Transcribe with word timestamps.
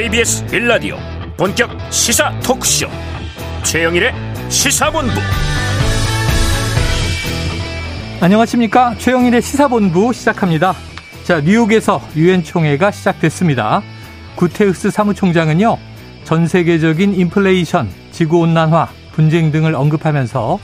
KBS 0.00 0.46
1라디오 0.46 0.96
본격 1.36 1.68
시사 1.90 2.32
토크쇼. 2.38 2.86
최영일의 3.64 4.12
시사본부. 4.48 5.12
안녕하십니까? 8.20 8.94
최영일의 8.98 9.42
시사본부 9.42 10.12
시작합니다. 10.12 10.74
자 11.24 11.40
뉴욕에서 11.40 12.00
유엔 12.14 12.44
총회가 12.44 12.92
시작됐습니다. 12.92 13.82
구테우스 14.36 14.92
사무총장은요 14.92 15.76
전 16.22 16.46
세계적인 16.46 17.14
인플레이션 17.14 17.88
지구 18.12 18.38
온난화 18.38 18.90
분쟁 19.14 19.50
등을 19.50 19.74
언급하면서 19.74 20.60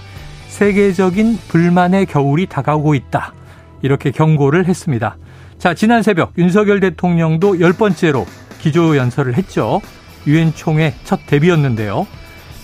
세계적인 0.47 1.39
불만의 1.49 2.07
겨울이 2.07 2.47
다가오고 2.47 2.95
있다. 2.95 3.35
이렇게 3.83 4.13
경고를 4.13 4.69
했습니다. 4.69 5.17
자 5.59 5.75
지난 5.75 6.05
새벽 6.05 6.35
윤석열 6.39 6.79
대통령도 6.79 7.59
열 7.59 7.73
번째로 7.73 8.27
기조 8.65 8.97
연설을 8.97 9.37
했죠. 9.37 9.83
유엔 10.27 10.55
총회 10.55 10.95
첫 11.05 11.21
데뷔였는데요. 11.27 12.07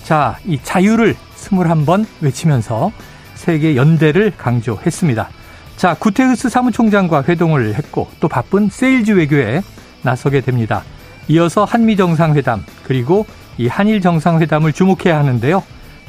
자, 0.02 0.38
이 0.46 0.59
자유를 0.62 1.14
21번 1.36 2.06
외치면서 2.23 2.90
세계 3.34 3.76
연대를 3.76 4.32
강조했습니다. 4.38 5.28
자, 5.76 5.95
구테흐스 5.98 6.48
사무총장과 6.48 7.24
회동을 7.28 7.74
했고 7.74 8.09
또 8.18 8.28
바쁜 8.28 8.70
세일즈 8.70 9.10
외교에 9.10 9.60
나서게 10.00 10.40
됩니다. 10.40 10.84
이어서 11.28 11.64
한미 11.64 11.96
정상회담 11.96 12.64
그리고 12.84 13.26
이 13.59 13.66
한일 13.68 14.01
정상회담을 14.01 14.73
주목해야 14.73 15.18
하는데요. 15.18 15.62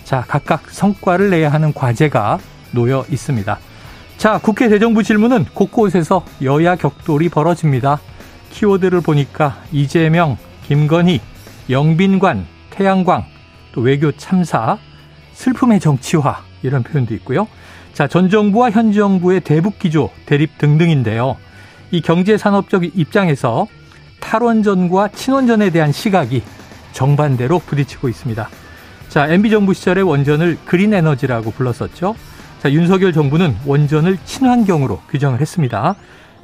자, 0.05 0.23
각각 0.25 0.69
성과를 0.69 1.31
내야 1.31 1.51
하는 1.51 1.73
과제가 1.73 2.39
놓여 2.71 3.05
있습니다. 3.09 3.59
자, 4.17 4.39
국회 4.41 4.69
대정부 4.69 5.03
질문은 5.03 5.47
곳곳에서 5.53 6.23
여야 6.41 6.77
격돌이 6.77 7.27
벌어집니다. 7.27 7.99
키워드를 8.51 9.01
보니까 9.01 9.61
이재명, 9.71 10.37
김건희, 10.67 11.19
영빈관, 11.69 12.45
태양광, 12.69 13.25
또 13.71 13.81
외교 13.81 14.11
참사, 14.11 14.77
슬픔의 15.33 15.79
정치화 15.79 16.43
이런 16.63 16.83
표현도 16.83 17.13
있고요. 17.15 17.47
자, 17.93 18.07
전 18.07 18.29
정부와 18.29 18.71
현 18.71 18.91
정부의 18.93 19.41
대북 19.41 19.79
기조, 19.79 20.09
대립 20.25 20.57
등등인데요. 20.57 21.37
이 21.91 22.01
경제 22.01 22.37
산업적 22.37 22.83
입장에서 22.97 23.67
탈원전과 24.19 25.09
친원전에 25.09 25.71
대한 25.71 25.91
시각이 25.91 26.43
정반대로 26.93 27.59
부딪히고 27.59 28.07
있습니다. 28.07 28.49
자, 29.09 29.27
MB 29.27 29.49
정부 29.49 29.73
시절에 29.73 30.01
원전을 30.01 30.57
그린 30.65 30.93
에너지라고 30.93 31.51
불렀었죠. 31.51 32.15
자, 32.61 32.71
윤석열 32.71 33.11
정부는 33.11 33.55
원전을 33.65 34.19
친환경으로 34.23 35.01
규정을 35.09 35.41
했습니다. 35.41 35.95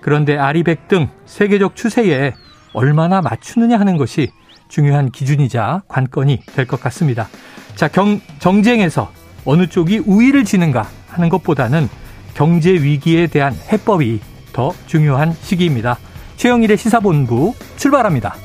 그런데 0.02 0.38
아리백 0.38 0.88
등 0.88 1.10
세계적 1.26 1.76
추세에 1.76 2.34
얼마나 2.74 3.22
맞추느냐 3.22 3.80
하는 3.80 3.98
것이 3.98 4.32
중요한 4.70 5.12
기준이자 5.12 5.84
관건이 5.88 6.42
될 6.56 6.68
것 6.68 6.80
같습니다. 6.82 7.28
자, 7.76 7.88
경, 7.88 8.20
정쟁에서 8.40 9.12
어느 9.46 9.68
쪽이 9.68 10.00
우위를 10.06 10.44
지는가 10.44 10.88
하는 11.10 11.30
것보다는 11.30 11.90
경제 12.34 12.72
위기에 12.72 13.28
대한 13.28 13.56
해법이 13.72 14.20
더 14.54 14.74
중요한 14.88 15.34
시기입니다. 15.42 15.98
최영일의 16.36 16.78
시사본부 16.78 17.54
출발합니다. 17.78 18.36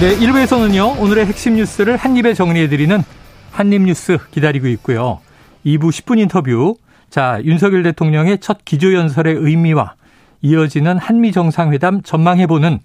네, 0.00 0.16
1부에서는요, 0.16 1.00
오늘의 1.00 1.26
핵심 1.26 1.56
뉴스를 1.56 1.96
한입에 1.96 2.32
정리해드리는 2.34 3.02
한입뉴스 3.50 4.18
기다리고 4.30 4.68
있고요. 4.68 5.20
2부 5.64 5.90
10분 5.90 6.18
인터뷰. 6.18 6.76
자, 7.10 7.40
윤석열 7.44 7.82
대통령의 7.82 8.38
첫 8.38 8.64
기조연설의 8.64 9.34
의미와 9.36 9.94
이어지는 10.42 10.98
한미 10.98 11.32
정상회담 11.32 12.02
전망해보는 12.02 12.80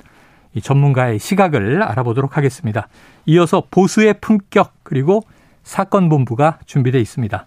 이 0.55 0.61
전문가의 0.61 1.19
시각을 1.19 1.83
알아보도록 1.83 2.37
하겠습니다. 2.37 2.87
이어서 3.25 3.63
보수의 3.69 4.15
품격 4.21 4.73
그리고 4.83 5.23
사건 5.63 6.09
본부가 6.09 6.59
준비되어 6.65 7.01
있습니다. 7.01 7.45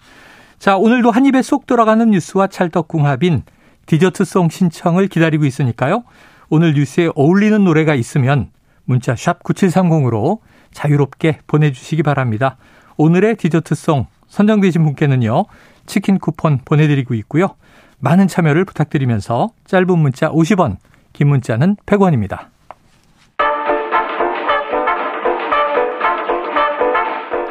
자, 0.59 0.77
오늘도 0.77 1.11
한 1.11 1.27
입에 1.27 1.43
쏙 1.43 1.67
들어가는 1.67 2.11
뉴스와 2.11 2.49
찰떡궁합인 2.49 3.43
디저트송 3.87 4.49
신청을 4.49 5.09
기다리고 5.09 5.45
있으니까요. 5.45 6.05
오늘 6.49 6.75
뉴스에 6.75 7.11
어울리는 7.15 7.63
노래가 7.63 7.95
있으면 7.95 8.51
문자 8.85 9.15
샵 9.17 9.43
9730으로 9.43 10.39
자유롭게 10.73 11.41
보내주시기 11.47 12.03
바랍니다. 12.03 12.57
오늘의 12.97 13.37
디저트송 13.37 14.07
선정되신 14.29 14.83
분께는요, 14.85 15.45
치킨 15.87 16.19
쿠폰 16.19 16.59
보내드리고 16.65 17.15
있고요. 17.15 17.57
많은 17.99 18.29
참여를 18.29 18.65
부탁드리면서 18.65 19.51
짧은 19.67 19.99
문자 19.99 20.29
50원, 20.31 20.77
긴 21.13 21.29
문자는 21.29 21.77
100원입니다. 21.87 22.47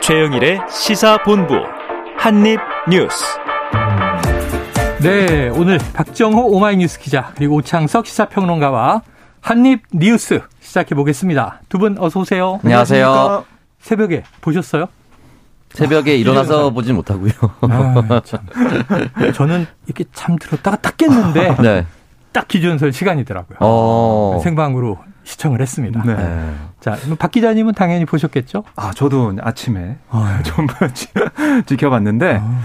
최영일의 0.02 0.62
시사본부 0.70 1.56
한입뉴스. 2.18 3.26
네, 5.02 5.50
오늘 5.50 5.80
박정호 5.94 6.48
오마이뉴스 6.48 7.00
기자 7.00 7.32
그리고 7.36 7.56
오창석 7.56 8.06
시사평론가와 8.08 9.02
한입 9.42 9.84
뉴스 9.94 10.42
시작해 10.60 10.96
보겠습니다. 10.96 11.62
두 11.70 11.78
분 11.80 11.98
어서 12.00 12.20
오세요. 12.22 12.60
안녕하세요. 12.64 13.46
새벽에 13.80 14.24
보셨어요? 14.42 14.88
새벽에 15.76 16.12
아, 16.12 16.16
일어나서 16.16 16.72
보진 16.72 16.96
못하고요. 16.96 17.32
아, 17.62 18.22
저는 19.34 19.66
이렇게 19.86 20.06
잠 20.14 20.36
들었다가 20.38 20.78
딱 20.78 20.98
깼는데 20.98 21.56
네. 21.62 21.86
딱 22.32 22.48
기준설 22.48 22.92
시간이더라고요. 22.92 23.58
어. 23.62 24.40
생방으로 24.44 25.00
시청을 25.24 25.62
했습니다. 25.62 26.04
네. 26.04 26.16
네. 26.16 26.54
자, 26.80 26.98
박 27.18 27.32
기자님은 27.32 27.74
당연히 27.74 28.06
보셨겠죠? 28.06 28.64
아, 28.76 28.92
저도 28.94 29.36
아침에 29.42 29.98
어. 30.10 30.26
좀 30.44 30.68
지켜봤는데, 31.66 32.42
어, 32.42 32.62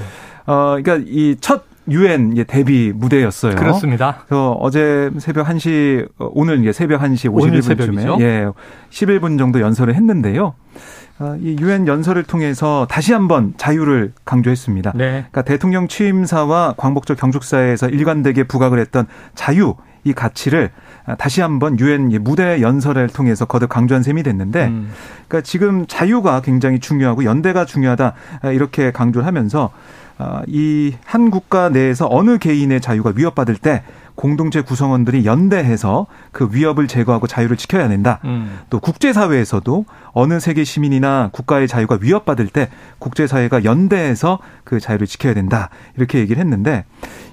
어 0.47 0.79
그러니까 0.83 1.05
이 1.07 1.37
첫 1.41 1.70
유엔 1.91 2.35
데뷔 2.47 2.93
무대였어요. 2.95 3.57
그렇습니다. 3.57 4.23
그래서 4.27 4.53
어제 4.53 5.11
새벽 5.19 5.47
1시, 5.49 6.09
오늘 6.19 6.61
이제 6.61 6.73
새벽 6.73 7.03
1시 7.03 7.33
51분쯤에 7.33 8.21
예, 8.21 8.49
11분 8.91 9.39
정도 9.39 9.61
연설을 9.61 9.95
했는데요. 9.95 10.55
어, 11.21 11.37
이 11.39 11.57
유엔 11.61 11.87
연설을 11.87 12.23
통해서 12.23 12.87
다시 12.89 13.13
한번 13.13 13.53
자유를 13.59 14.13
강조했습니다. 14.25 14.93
네. 14.95 15.11
그러니까 15.11 15.43
대통령 15.43 15.87
취임사와 15.87 16.75
광복절 16.79 17.17
경축사에서 17.17 17.91
일관되게 17.91 18.45
부각을 18.45 18.79
했던 18.79 19.07
자유 19.35 19.75
이 20.03 20.15
가치를 20.15 20.71
다시 21.19 21.43
한번 21.43 21.79
유엔 21.79 22.09
무대 22.23 22.63
연설을 22.63 23.09
통해서 23.09 23.45
거듭 23.45 23.69
강조한 23.69 24.03
셈이 24.03 24.23
됐는데, 24.23 24.69
음. 24.69 24.91
그러니까 25.29 25.43
지금 25.43 25.87
자유가 25.87 26.41
굉장히 26.41 26.79
중요하고 26.79 27.25
연대가 27.25 27.67
중요하다 27.67 28.15
이렇게 28.55 28.91
강조를 28.91 29.27
하면서 29.27 29.65
어, 29.65 29.71
이 30.47 30.95
한 31.05 31.31
국가 31.31 31.69
내에서 31.69 32.07
어느 32.11 32.39
개인의 32.39 32.81
자유가 32.81 33.13
위협받을 33.15 33.57
때 33.57 33.83
공동체 34.15 34.61
구성원들이 34.61 35.25
연대해서 35.25 36.07
그 36.31 36.49
위협을 36.53 36.89
제거하고 36.89 37.27
자유를 37.27 37.57
지켜야 37.57 37.89
된다. 37.89 38.21
음. 38.25 38.59
또 38.69 38.79
국제사회에서도 38.79 39.87
어느 40.13 40.41
세계 40.41 40.63
시민이나 40.65 41.31
국가의 41.33 41.67
자유가 41.69 41.99
위협받을 42.01 42.49
때 42.49 42.69
국제사회가 42.99 43.65
연대해서 43.65 44.39
그 44.65 44.79
자유를 44.79 45.07
지켜야 45.07 45.33
된다. 45.33 45.71
이렇게 45.97 46.19
얘기를 46.19 46.41
했는데 46.43 46.85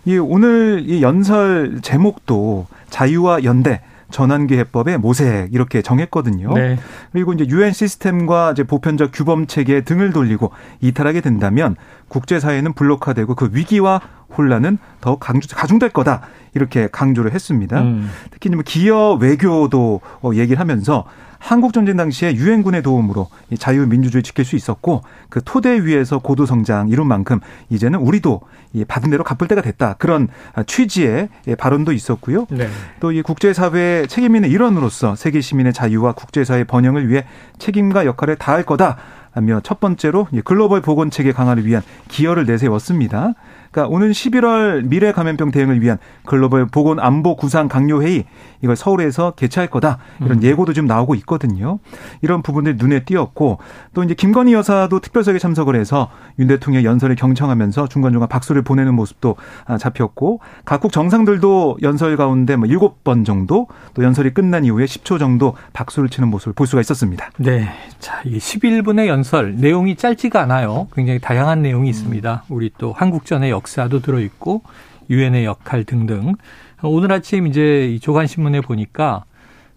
이 0.05 0.17
오늘 0.17 0.83
이 0.87 1.01
연설 1.01 1.79
제목도 1.81 2.67
자유와 2.89 3.43
연대 3.43 3.81
전환기 4.09 4.57
해법의 4.57 4.97
모색 4.99 5.53
이렇게 5.53 5.81
정했거든요. 5.81 6.53
네. 6.53 6.77
그리고 7.11 7.33
이제 7.33 7.45
유엔 7.47 7.73
시스템과 7.73 8.51
이제 8.51 8.63
보편적 8.63 9.11
규범 9.13 9.47
체계에 9.47 9.81
등을 9.81 10.13
돌리고 10.13 10.51
이탈하게 10.81 11.21
된다면 11.21 11.75
국제사회는 12.07 12.73
블록화되고 12.73 13.35
그 13.35 13.49
위기와 13.51 14.01
혼란은 14.37 14.77
더 15.01 15.17
강조, 15.17 15.55
가중될 15.55 15.89
거다. 15.89 16.21
이렇게 16.53 16.87
강조를 16.91 17.33
했습니다. 17.33 17.81
음. 17.81 18.09
특히 18.31 18.49
뭐 18.49 18.63
기업 18.65 19.21
외교도 19.21 20.01
어, 20.21 20.31
얘기를 20.33 20.59
하면서 20.59 21.05
한국 21.47 21.71
전쟁 21.71 21.95
당시에 21.95 22.35
유엔군의 22.35 22.83
도움으로 22.83 23.29
자유민주주의 23.57 24.21
지킬 24.21 24.43
수 24.43 24.57
있었고 24.57 25.03
그 25.29 25.39
토대 25.45 25.85
위에서 25.85 26.19
고도 26.19 26.45
성장 26.45 26.89
이룬 26.89 27.07
만큼 27.07 27.39
이제는 27.69 27.99
우리도 27.99 28.41
받은 28.85 29.09
대로 29.09 29.23
갚을 29.23 29.47
때가 29.47 29.61
됐다 29.61 29.93
그런 29.93 30.27
취지의 30.65 31.29
발언도 31.57 31.93
있었고요. 31.93 32.47
네. 32.49 32.67
또이 32.99 33.21
국제사회 33.21 34.07
책임 34.07 34.35
있는 34.35 34.49
일원으로서 34.49 35.15
세계 35.15 35.39
시민의 35.39 35.71
자유와 35.71 36.11
국제사회 36.11 36.65
번영을 36.65 37.07
위해 37.07 37.25
책임과 37.59 38.05
역할을 38.05 38.35
다할 38.35 38.63
거다. 38.63 38.97
하며 39.31 39.61
첫 39.63 39.79
번째로 39.79 40.27
글로벌 40.43 40.81
보건 40.81 41.11
체계 41.11 41.31
강화를 41.31 41.65
위한 41.65 41.83
기여를 42.07 42.45
내세웠습니다. 42.45 43.35
그러니까 43.77 43.93
오는 43.93 44.09
11월 44.09 44.87
미래 44.87 45.11
감염병 45.11 45.51
대응을 45.51 45.81
위한 45.83 45.99
글로벌 46.25 46.65
보건 46.65 46.99
안보 46.99 47.35
구상 47.35 47.67
강요 47.67 48.01
회의 48.01 48.25
이걸 48.63 48.75
서울에서 48.75 49.31
개최할 49.31 49.69
거다 49.69 49.99
이런 50.19 50.39
음. 50.39 50.43
예고도 50.43 50.73
좀 50.73 50.87
나오고 50.87 51.13
있거든요. 51.15 51.77
이런 52.23 52.41
부분들 52.41 52.77
눈에 52.77 53.03
띄었고 53.03 53.59
또 53.93 54.03
이제 54.03 54.15
김건희 54.15 54.53
여사도 54.53 54.99
특별석에 54.99 55.37
참석을 55.37 55.75
해서 55.75 56.09
윤 56.39 56.47
대통령 56.47 56.83
연설을 56.83 57.15
경청하면서 57.15 57.87
중간중간 57.87 58.27
박수를 58.27 58.63
보내는 58.63 58.95
모습도 58.95 59.35
아, 59.65 59.77
잡혔고 59.77 60.39
각국 60.65 60.91
정상들도 60.91 61.77
연설 61.83 62.17
가운데 62.17 62.55
뭐 62.55 62.67
7번 62.67 63.25
정도 63.25 63.67
또 63.93 64.03
연설이 64.03 64.33
끝난 64.33 64.65
이후에 64.65 64.85
10초 64.85 65.19
정도 65.19 65.53
박수를 65.73 66.09
치는 66.09 66.29
모습을 66.29 66.53
볼 66.53 66.65
수가 66.65 66.81
있었습니다. 66.81 67.29
네. 67.37 67.69
자, 67.99 68.21
이게 68.25 68.37
11분의 68.37 69.05
연설 69.05 69.55
내용이 69.55 69.95
짧지가 69.97 70.41
않아요. 70.41 70.87
굉장히 70.95 71.19
다양한 71.19 71.61
내용이 71.61 71.89
있습니다. 71.89 72.45
우리 72.49 72.71
또 72.79 72.93
한국전의 72.93 73.51
역 73.51 73.66
사도 73.67 74.01
들어있고 74.01 74.63
유엔의 75.09 75.45
역할 75.45 75.83
등등. 75.83 76.35
오늘 76.83 77.11
아침 77.11 77.47
이제 77.47 77.87
이 77.87 77.99
조간 77.99 78.27
신문에 78.27 78.61
보니까 78.61 79.23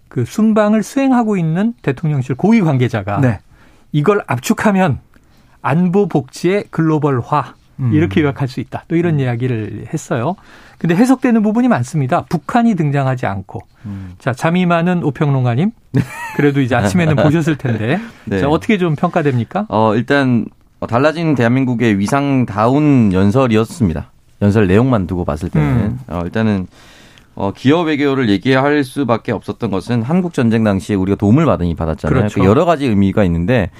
그 0.08 0.24
순방을 0.24 0.82
수행하고 0.82 1.36
있는 1.36 1.72
대통령실 1.82 2.34
고위 2.34 2.60
관계자가 2.60 3.20
네. 3.20 3.38
이걸 3.92 4.22
압축하면 4.26 4.98
안보 5.62 6.08
복지의 6.08 6.64
글로벌화 6.70 7.54
음. 7.80 7.92
이렇게 7.92 8.20
요약할 8.22 8.48
수 8.48 8.60
있다. 8.60 8.84
또 8.88 8.96
이런 8.96 9.14
음. 9.14 9.20
이야기를 9.20 9.86
했어요. 9.92 10.36
근데 10.78 10.94
해석되는 10.94 11.42
부분이 11.42 11.68
많습니다. 11.68 12.22
북한이 12.28 12.74
등장하지 12.74 13.26
않고. 13.26 13.60
음. 13.86 14.14
자, 14.18 14.32
잠이 14.32 14.66
많은 14.66 15.02
오평론가님. 15.02 15.70
그래도 16.36 16.60
이제 16.60 16.74
아침에는 16.74 17.16
보셨을 17.22 17.56
텐데. 17.56 17.98
네. 18.24 18.40
자, 18.40 18.48
어떻게 18.48 18.78
좀 18.78 18.96
평가됩니까? 18.96 19.66
어, 19.68 19.94
일단 19.94 20.46
달라진 20.86 21.34
대한민국의 21.34 21.98
위상다운 21.98 23.12
연설이었습니다. 23.12 24.10
연설 24.42 24.66
내용만 24.66 25.06
두고 25.06 25.24
봤을 25.24 25.50
때는 25.50 25.68
음. 25.68 25.98
어, 26.08 26.22
일단은 26.24 26.66
어, 27.34 27.52
기업 27.54 27.86
외교를 27.86 28.28
얘기할 28.28 28.84
수밖에 28.84 29.32
없었던 29.32 29.70
것은 29.70 30.02
한국 30.02 30.32
전쟁 30.32 30.64
당시에 30.64 30.96
우리가 30.96 31.16
도움을 31.16 31.46
받으니 31.46 31.74
받았잖아요. 31.74 32.18
그렇죠. 32.18 32.40
그 32.40 32.46
여러 32.46 32.64
가지 32.64 32.86
의미가 32.86 33.24
있는데 33.24 33.70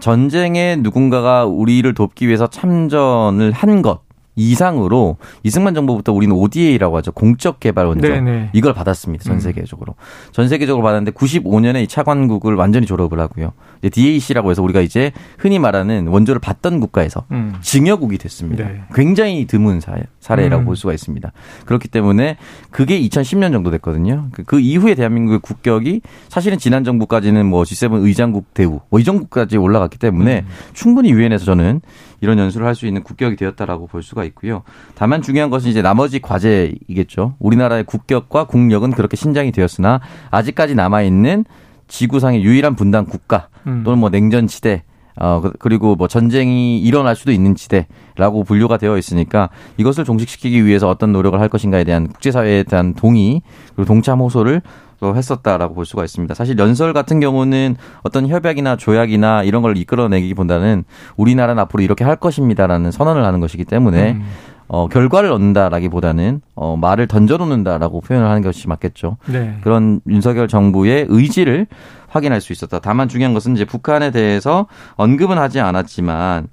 전쟁에 0.00 0.76
누군가가 0.76 1.44
우리를 1.44 1.92
돕기 1.94 2.26
위해서 2.26 2.46
참전을 2.46 3.52
한 3.52 3.82
것. 3.82 4.00
이상으로 4.36 5.16
이승만 5.42 5.74
정부부터 5.74 6.12
우리는 6.12 6.34
ODA라고 6.34 6.96
하죠. 6.98 7.12
공적 7.12 7.60
개발 7.60 7.86
원정. 7.86 8.10
네네. 8.24 8.50
이걸 8.52 8.72
받았습니다. 8.72 9.24
전 9.24 9.34
음. 9.34 9.40
세계적으로. 9.40 9.94
음. 9.98 10.32
전 10.32 10.48
세계적으로 10.48 10.82
받았는데 10.84 11.10
95년에 11.12 11.82
이 11.82 11.88
차관국을 11.88 12.54
완전히 12.54 12.86
졸업을 12.86 13.18
하고요. 13.18 13.52
이제 13.80 13.88
DAC라고 13.90 14.50
해서 14.50 14.62
우리가 14.62 14.80
이제 14.80 15.10
흔히 15.38 15.58
말하는 15.58 16.06
원조를 16.06 16.40
받던 16.40 16.78
국가에서 16.80 17.24
음. 17.32 17.54
증여국이 17.60 18.18
됐습니다. 18.18 18.68
네. 18.68 18.82
굉장히 18.94 19.46
드문 19.46 19.80
사례라고 20.20 20.62
음. 20.62 20.66
볼 20.66 20.76
수가 20.76 20.92
있습니다. 20.94 21.32
그렇기 21.66 21.88
때문에 21.88 22.36
그게 22.70 23.00
2010년 23.00 23.50
정도 23.52 23.70
됐거든요. 23.72 24.28
그, 24.32 24.44
그 24.44 24.60
이후에 24.60 24.94
대한민국의 24.94 25.40
국격이 25.40 26.02
사실은 26.28 26.58
지난 26.58 26.84
정부까지는 26.84 27.44
뭐 27.46 27.64
G7 27.64 28.04
의장국 28.04 28.54
대우 28.54 28.80
뭐 28.88 29.00
이 29.00 29.04
정도까지 29.04 29.56
올라갔기 29.56 29.98
때문에 29.98 30.44
음. 30.46 30.52
충분히 30.74 31.10
유엔에서 31.10 31.44
저는 31.46 31.80
이런 32.20 32.38
연수를 32.38 32.66
할 32.66 32.74
수 32.74 32.86
있는 32.86 33.02
국격이 33.02 33.36
되었다라고 33.36 33.86
볼 33.88 34.02
수가 34.02 34.24
있고요. 34.24 34.62
다만 34.94 35.20
중요한 35.22 35.50
것은 35.50 35.70
이제 35.70 35.82
나머지 35.82 36.20
과제이겠죠. 36.20 37.34
우리나라의 37.38 37.84
국격과 37.84 38.44
국력은 38.44 38.92
그렇게 38.92 39.16
신장이 39.16 39.52
되었으나 39.52 40.00
아직까지 40.30 40.74
남아 40.74 41.02
있는 41.02 41.44
지구상의 41.88 42.42
유일한 42.42 42.74
분단 42.76 43.04
국가 43.04 43.48
음. 43.66 43.82
또는 43.84 43.98
뭐 43.98 44.08
냉전 44.08 44.46
지대 44.46 44.84
어 45.16 45.40
그, 45.42 45.52
그리고 45.58 45.96
뭐 45.96 46.08
전쟁이 46.08 46.78
일어날 46.80 47.16
수도 47.16 47.32
있는 47.32 47.54
지대라고 47.54 48.44
분류가 48.44 48.78
되어 48.78 48.96
있으니까 48.96 49.50
이것을 49.76 50.04
종식시키기 50.04 50.64
위해서 50.64 50.88
어떤 50.88 51.12
노력을 51.12 51.38
할 51.38 51.48
것인가에 51.48 51.84
대한 51.84 52.06
국제사회에 52.06 52.62
대한 52.62 52.94
동의 52.94 53.42
그리고 53.74 53.84
동참 53.86 54.20
호소를 54.20 54.62
또 55.00 55.16
했었다라고 55.16 55.74
볼 55.74 55.86
수가 55.86 56.04
있습니다. 56.04 56.34
사실 56.34 56.58
연설 56.58 56.92
같은 56.92 57.20
경우는 57.20 57.76
어떤 58.02 58.28
협약이나 58.28 58.76
조약이나 58.76 59.42
이런 59.42 59.62
걸 59.62 59.76
이끌어내기보다는 59.76 60.84
우리나라는 61.16 61.60
앞으로 61.62 61.82
이렇게 61.82 62.04
할 62.04 62.16
것입니다라는 62.16 62.90
선언을 62.92 63.24
하는 63.24 63.40
것이기 63.40 63.64
때문에 63.64 64.12
음. 64.12 64.22
어, 64.68 64.86
결과를 64.86 65.32
얻는다라기보다는 65.32 66.42
어, 66.54 66.76
말을 66.76 67.08
던져놓는다라고 67.08 68.02
표현을 68.02 68.28
하는 68.28 68.40
것이 68.40 68.68
맞겠죠. 68.68 69.16
네. 69.26 69.58
그런 69.62 70.00
윤석열 70.06 70.46
정부의 70.46 71.06
의지를 71.08 71.66
확인할 72.06 72.40
수 72.40 72.52
있었다. 72.52 72.78
다만 72.78 73.08
중요한 73.08 73.34
것은 73.34 73.56
이제 73.56 73.64
북한에 73.64 74.12
대해서 74.12 74.66
언급은 74.94 75.38
하지 75.38 75.58
않았지만 75.58 76.48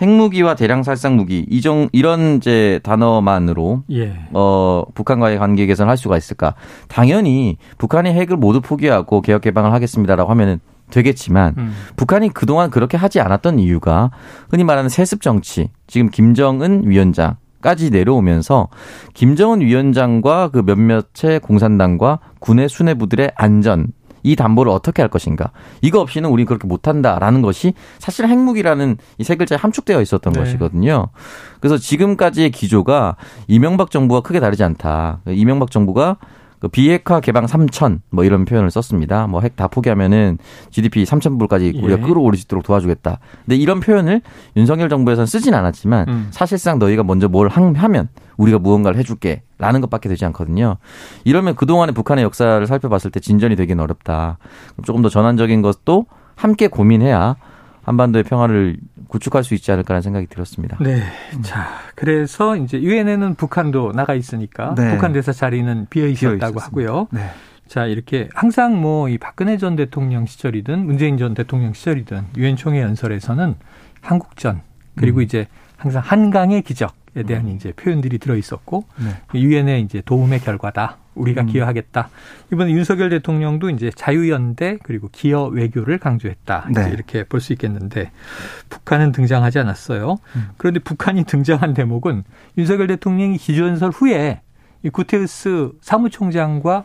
핵무기와 0.00 0.54
대량 0.54 0.82
살상 0.82 1.16
무기 1.16 1.46
이종 1.48 1.88
이런 1.92 2.36
이제 2.36 2.80
단어만으로 2.82 3.84
예. 3.92 4.14
어 4.32 4.82
북한과의 4.94 5.38
관계 5.38 5.66
개선을 5.66 5.90
할 5.90 5.96
수가 5.96 6.16
있을까? 6.16 6.54
당연히 6.88 7.56
북한이 7.78 8.10
핵을 8.10 8.36
모두 8.36 8.60
포기하고 8.60 9.20
개혁 9.20 9.42
개방을 9.42 9.72
하겠습니다라고 9.72 10.30
하면은 10.30 10.60
되겠지만 10.90 11.54
음. 11.56 11.74
북한이 11.96 12.30
그동안 12.30 12.70
그렇게 12.70 12.96
하지 12.96 13.20
않았던 13.20 13.58
이유가 13.58 14.10
흔히 14.50 14.64
말하는 14.64 14.88
세습 14.88 15.22
정치 15.22 15.70
지금 15.86 16.10
김정은 16.10 16.82
위원장 16.86 17.36
까지 17.62 17.88
내려오면서 17.88 18.68
김정은 19.14 19.62
위원장과 19.62 20.48
그 20.48 20.58
몇몇의 20.58 21.40
공산당과 21.40 22.18
군의 22.38 22.68
수뇌부들의 22.68 23.32
안전 23.36 23.86
이 24.24 24.34
담보를 24.34 24.72
어떻게 24.72 25.02
할 25.02 25.08
것인가. 25.10 25.52
이거 25.82 26.00
없이는 26.00 26.28
우리 26.28 26.44
그렇게 26.44 26.66
못한다라는 26.66 27.42
것이 27.42 27.74
사실 27.98 28.26
핵무기라는 28.26 28.96
이 29.18 29.24
세 29.24 29.36
글자에 29.36 29.58
함축되어 29.58 30.00
있었던 30.00 30.32
네. 30.32 30.40
것이거든요. 30.40 31.08
그래서 31.60 31.78
지금까지의 31.78 32.50
기조가 32.50 33.16
이명박 33.46 33.90
정부와 33.90 34.22
크게 34.22 34.40
다르지 34.40 34.64
않다. 34.64 35.20
이명박 35.28 35.70
정부가 35.70 36.16
그 36.60 36.68
비핵화 36.68 37.20
개방 37.20 37.44
3천 37.46 38.00
뭐 38.10 38.24
이런 38.24 38.44
표현을 38.44 38.70
썼습니다. 38.70 39.26
뭐 39.26 39.40
핵 39.42 39.56
다 39.56 39.68
포기하면은 39.68 40.38
GDP 40.70 41.04
3천 41.04 41.38
불까지 41.38 41.80
우리가 41.82 42.00
예. 42.00 42.06
끌어올릴 42.06 42.38
수 42.38 42.44
있도록 42.44 42.64
도와주겠다. 42.64 43.18
근데 43.44 43.56
이런 43.56 43.80
표현을 43.80 44.22
윤석열 44.56 44.88
정부에서는 44.88 45.26
쓰진 45.26 45.54
않았지만 45.54 46.08
음. 46.08 46.28
사실상 46.30 46.78
너희가 46.78 47.02
먼저 47.04 47.28
뭘 47.28 47.48
하면 47.48 48.08
우리가 48.36 48.58
무언가를 48.58 48.98
해줄게. 48.98 49.42
라는 49.56 49.80
것밖에 49.80 50.08
되지 50.08 50.24
않거든요. 50.26 50.76
이러면 51.24 51.54
그동안의 51.54 51.94
북한의 51.94 52.24
역사를 52.24 52.66
살펴봤을 52.66 53.12
때 53.12 53.20
진전이 53.20 53.54
되기는 53.54 53.82
어렵다. 53.82 54.38
조금 54.84 55.00
더 55.00 55.08
전환적인 55.08 55.62
것도 55.62 56.06
함께 56.34 56.66
고민해야 56.66 57.36
한반도의 57.84 58.24
평화를 58.24 58.78
구축할 59.08 59.44
수 59.44 59.54
있지 59.54 59.70
않을까라는 59.72 60.02
생각이 60.02 60.26
들었습니다. 60.26 60.76
네. 60.80 61.02
자, 61.42 61.66
그래서 61.94 62.56
이제 62.56 62.80
유엔에는 62.80 63.34
북한도 63.34 63.92
나가 63.92 64.14
있으니까 64.14 64.74
네. 64.76 64.90
북한 64.92 65.12
대사 65.12 65.32
자리는 65.32 65.86
비어 65.90 66.06
있었다고 66.06 66.60
하고요. 66.60 67.08
네. 67.10 67.20
자, 67.66 67.86
이렇게 67.86 68.28
항상 68.34 68.80
뭐 68.80 69.08
이 69.08 69.18
박근혜 69.18 69.56
전 69.56 69.76
대통령 69.76 70.26
시절이든 70.26 70.84
문재인 70.84 71.16
전 71.18 71.34
대통령 71.34 71.72
시절이든 71.72 72.26
유엔 72.36 72.56
총회 72.56 72.80
연설에서는 72.82 73.54
한국전 74.02 74.60
그리고 74.96 75.18
음. 75.18 75.22
이제 75.22 75.46
항상 75.76 76.02
한강의 76.04 76.62
기적에 76.62 76.92
대한 77.22 77.46
음. 77.46 77.52
이제 77.54 77.72
표현들이 77.72 78.18
들어 78.18 78.36
있었고 78.36 78.84
네. 78.98 79.38
유엔의 79.38 79.82
이제 79.82 80.02
도움의 80.04 80.40
결과다. 80.40 80.98
우리가 81.14 81.42
음. 81.42 81.46
기여하겠다. 81.46 82.08
이번에 82.52 82.72
윤석열 82.72 83.08
대통령도 83.10 83.70
이제 83.70 83.90
자유연대 83.94 84.78
그리고 84.82 85.08
기여 85.12 85.44
외교를 85.44 85.98
강조했다. 85.98 86.68
네. 86.74 86.90
이렇게 86.92 87.22
볼 87.22 87.40
수 87.40 87.52
있겠는데 87.52 88.10
북한은 88.68 89.12
등장하지 89.12 89.58
않았어요. 89.60 90.16
음. 90.34 90.48
그런데 90.56 90.80
북한이 90.80 91.22
등장한 91.28 91.74
대목은 91.74 92.24
윤석열 92.58 92.88
대통령이 92.88 93.36
기조연설 93.38 93.90
후에 93.90 94.40
이 94.82 94.90
구테우스 94.90 95.70
사무총장과 95.80 96.84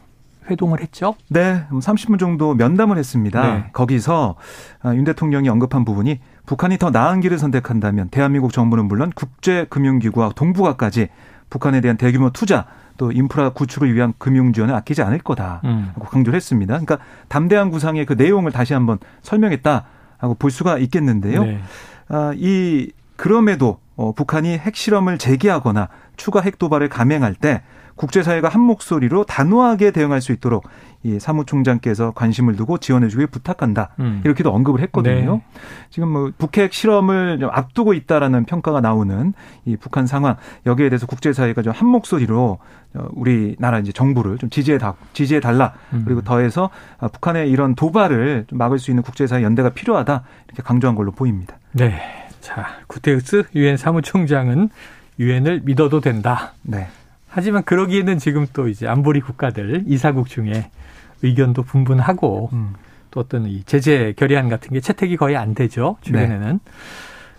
회동을 0.49 0.81
했죠? 0.81 1.15
네, 1.29 1.63
30분 1.69 2.19
정도 2.19 2.53
면담을 2.55 2.97
했습니다. 2.97 3.53
네. 3.55 3.69
거기서 3.71 4.35
아, 4.81 4.95
윤 4.95 5.03
대통령이 5.03 5.47
언급한 5.49 5.85
부분이 5.85 6.19
북한이 6.49 6.79
더 6.79 6.89
나은 6.89 7.21
길을 7.21 7.37
선택한다면 7.37 8.09
대한민국 8.09 8.51
정부는 8.51 8.85
물론 8.85 9.11
국제금융기구와 9.11 10.31
동북아까지 10.35 11.09
북한에 11.51 11.79
대한 11.79 11.95
대규모 11.95 12.31
투자 12.31 12.65
또 12.97 13.11
인프라 13.11 13.51
구축을 13.51 13.93
위한 13.93 14.15
금융 14.17 14.51
지원을 14.51 14.73
아끼지 14.73 15.03
않을 15.03 15.19
거다라고 15.19 15.67
음. 15.67 15.93
강조를 16.09 16.35
했습니다. 16.35 16.73
그러니까 16.73 16.97
담대한 17.27 17.69
구상의 17.69 18.07
그 18.07 18.13
내용을 18.13 18.51
다시 18.51 18.73
한번 18.73 18.97
설명했다 19.21 19.85
하고 20.17 20.33
볼 20.33 20.49
수가 20.49 20.79
있겠는데요. 20.79 21.43
네. 21.43 21.61
아, 22.07 22.33
이 22.35 22.91
그럼에도 23.15 23.79
어, 23.95 24.13
북한이 24.13 24.57
핵실험을 24.57 25.19
재개하거나 25.19 25.89
추가 26.17 26.41
핵 26.41 26.57
도발을 26.57 26.89
감행할 26.89 27.35
때 27.35 27.61
국제사회가 27.99 28.47
한 28.47 28.61
목소리로 28.61 29.25
단호하게 29.25 29.91
대응할 29.91 30.21
수 30.21 30.31
있도록 30.31 30.67
이 31.03 31.17
사무총장께서 31.17 32.11
관심을 32.11 32.57
두고 32.57 32.77
지원해주길 32.77 33.27
부탁한다. 33.27 33.91
음. 33.99 34.21
이렇게도 34.25 34.51
언급을 34.51 34.81
했거든요. 34.81 35.35
네. 35.35 35.59
지금 35.89 36.09
뭐 36.09 36.31
북핵 36.37 36.73
실험을 36.73 37.39
앞두고 37.49 37.93
있다라는 37.93 38.43
평가가 38.45 38.81
나오는 38.81 39.33
이 39.65 39.77
북한 39.77 40.07
상황 40.07 40.35
여기에 40.65 40.89
대해서 40.89 41.07
국제사회가 41.07 41.61
좀 41.61 41.69
한 41.79 41.87
목소리로 41.87 42.57
어, 42.95 43.07
우리나라 43.13 43.79
이제 43.79 43.91
정부를 43.91 44.37
좀 44.37 44.49
지지해 44.49 44.77
다 44.77 44.95
지지해 45.13 45.39
달라. 45.39 45.73
음. 45.93 46.01
그리고 46.05 46.21
더해서 46.21 46.69
아, 46.99 47.07
북한의 47.07 47.49
이런 47.49 47.75
도발을 47.75 48.45
좀 48.47 48.57
막을 48.57 48.79
수 48.79 48.91
있는 48.91 49.03
국제사회 49.03 49.43
연대가 49.43 49.69
필요하다 49.69 50.23
이렇게 50.47 50.63
강조한 50.63 50.95
걸로 50.95 51.11
보입니다. 51.11 51.57
네. 51.71 52.01
자, 52.41 52.65
구테우스 52.87 53.43
유엔 53.55 53.77
사무총장은 53.77 54.69
유엔을 55.19 55.61
믿어도 55.63 56.01
된다. 56.01 56.53
네. 56.63 56.87
하지만 57.29 57.63
그러기에는 57.63 58.17
지금 58.17 58.47
또 58.53 58.67
이제 58.67 58.87
안보리 58.87 59.21
국가들 59.21 59.83
이사국 59.85 60.27
중에 60.27 60.71
의견도 61.21 61.63
분분하고 61.63 62.49
음. 62.53 62.73
또 63.11 63.19
어떤 63.19 63.45
이 63.45 63.63
제재 63.63 64.13
결의안 64.17 64.49
같은 64.49 64.71
게 64.71 64.79
채택이 64.79 65.17
거의 65.17 65.35
안 65.35 65.53
되죠. 65.53 65.97
주변에는. 66.01 66.59
네. 66.63 66.71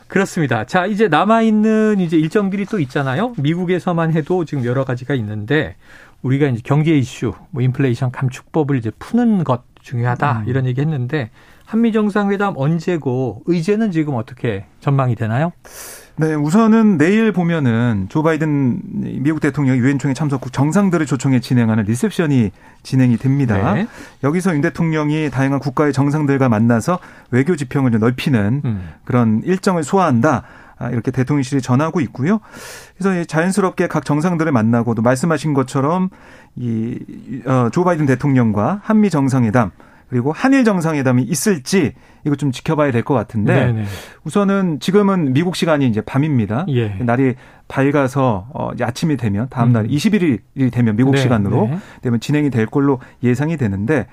그렇습니다. 0.07 0.65
자, 0.65 0.87
이제 0.87 1.07
남아 1.07 1.43
있는 1.43 2.01
이제 2.01 2.17
일정들이 2.17 2.67
또 2.67 2.81
있잖아요. 2.81 3.33
미국에서만 3.39 4.13
해도 4.13 4.45
지금 4.45 4.65
여러 4.65 4.85
가지가 4.85 5.15
있는데 5.15 5.77
우리가 6.23 6.49
이제 6.49 6.61
경제 6.65 6.97
이슈, 6.97 7.33
뭐 7.51 7.63
인플레이션 7.63 8.11
감축법을 8.11 8.77
이제 8.77 8.91
푸는 8.99 9.45
것 9.45 9.63
중요하다 9.83 10.41
음. 10.41 10.49
이런 10.49 10.67
얘기 10.67 10.81
했는데 10.81 11.31
한미 11.65 11.93
정상회담 11.93 12.55
언제고 12.57 13.43
의제는 13.47 13.93
지금 13.93 14.15
어떻게 14.17 14.67
전망이 14.81 15.15
되나요? 15.15 15.53
네, 16.21 16.35
우선은 16.35 16.99
내일 16.99 17.33
보면은 17.33 18.05
조 18.11 18.23
바이든 18.23 19.23
미국 19.23 19.41
대통령 19.41 19.79
유엔 19.79 19.99
총회 19.99 20.13
참석 20.13 20.43
국 20.43 20.53
정상들을 20.53 21.07
초청해 21.07 21.41
진행하는 21.41 21.85
리셉션이 21.85 22.51
진행이 22.83 23.17
됩니다. 23.17 23.73
네. 23.73 23.87
여기서 24.23 24.55
윤 24.55 24.61
대통령이 24.61 25.31
다양한 25.31 25.61
국가의 25.61 25.95
정상들과 25.95 26.51
만나서 26.51 26.99
외교 27.31 27.57
지평을 27.57 27.99
넓히는 27.99 28.61
음. 28.63 28.89
그런 29.05 29.41
일정을 29.47 29.83
소화한다. 29.83 30.43
아, 30.79 30.91
이렇게 30.91 31.11
대통령실이 31.11 31.63
전하고 31.63 32.03
있고요. 32.03 32.41
그래서 32.99 33.25
자연스럽게 33.25 33.89
각 33.89 34.05
정상들을 34.05 34.53
만나고도 34.53 35.01
말씀하신 35.01 35.55
것처럼 35.55 36.11
이조 36.57 37.81
어, 37.81 37.85
바이든 37.85 38.05
대통령과 38.05 38.81
한미 38.85 39.09
정상회담 39.09 39.71
그리고 40.11 40.33
한일 40.33 40.65
정상회담이 40.65 41.23
있을지 41.23 41.93
이거 42.27 42.35
좀 42.37 42.51
지켜봐야 42.53 42.91
될 42.93 43.01
것 43.05 43.15
같은데 43.15 43.67
네네. 43.67 43.85
우선은 44.25 44.81
지금은 44.81 45.33
미국 45.33 45.57
시간이 45.57 45.87
이제 45.87 46.01
밤입니다. 46.03 46.67
예. 46.69 46.89
날이 47.01 47.35
밝아서 47.69 48.49
어 48.53 48.73
이제 48.75 48.85
아침이 48.85 49.17
되면 49.17 49.47
다음 49.49 49.73
날 49.73 49.85
음. 49.85 49.89
21일이 49.91 50.73
되면 50.73 50.97
미국 50.97 51.13
네. 51.13 51.19
시간으로 51.19 51.69
네. 51.69 51.79
되면 52.03 52.21
진행이 52.21 52.51
될 52.51 52.67
걸로 52.67 52.99
예상이 53.23 53.57
되는데 53.57 54.07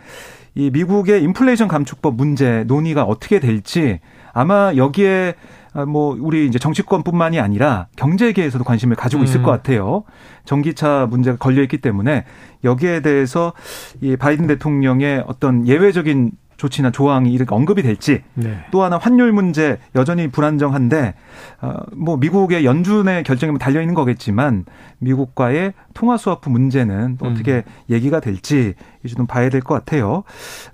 이 0.56 0.70
미국의 0.72 1.24
인플레이션 1.24 1.68
감축법 1.68 2.16
문제 2.16 2.64
논의가 2.66 3.04
어떻게 3.04 3.40
될지 3.40 4.00
아마 4.34 4.74
여기에 4.76 5.34
아, 5.67 5.67
뭐 5.86 6.18
우리 6.20 6.48
이제 6.48 6.58
정치권뿐만이 6.60 7.40
아니라 7.40 7.88
경제계에서도 7.96 8.64
관심을 8.64 8.96
가지고 8.96 9.24
있을 9.24 9.42
음. 9.42 9.44
것 9.44 9.52
같아요. 9.52 10.04
전기차 10.46 11.08
문제가 11.10 11.38
걸려 11.38 11.62
있기 11.64 11.80
때문에 11.80 12.26
여기에 12.64 13.02
대해서 13.02 13.54
이 14.02 14.16
바이든 14.16 14.48
대통령의 14.48 15.24
어떤 15.28 15.68
예외적인 15.68 16.32
조치나 16.58 16.92
조항이 16.92 17.32
이렇게 17.32 17.54
언급이 17.56 17.82
될지 17.84 18.24
네. 18.34 18.58
또 18.72 18.84
하나 18.84 18.98
환율 18.98 19.32
문제 19.32 19.78
여전히 19.96 20.28
불안정한데 20.28 21.14
어 21.62 21.74
뭐 21.96 22.18
미국의 22.18 22.64
연준의 22.66 23.24
결정에 23.24 23.58
달려 23.58 23.82
있는 23.82 23.94
거겠지만 23.96 24.66
미국과의 25.00 25.74
통화 25.94 26.18
스와프 26.18 26.50
문제는 26.50 27.18
또 27.18 27.28
어떻게 27.28 27.56
음. 27.56 27.62
얘기가 27.90 28.20
될지 28.20 28.74
이제 29.04 29.16
좀 29.16 29.26
봐야 29.28 29.50
될 29.50 29.62
것 29.62 29.74
같아요. 29.74 30.24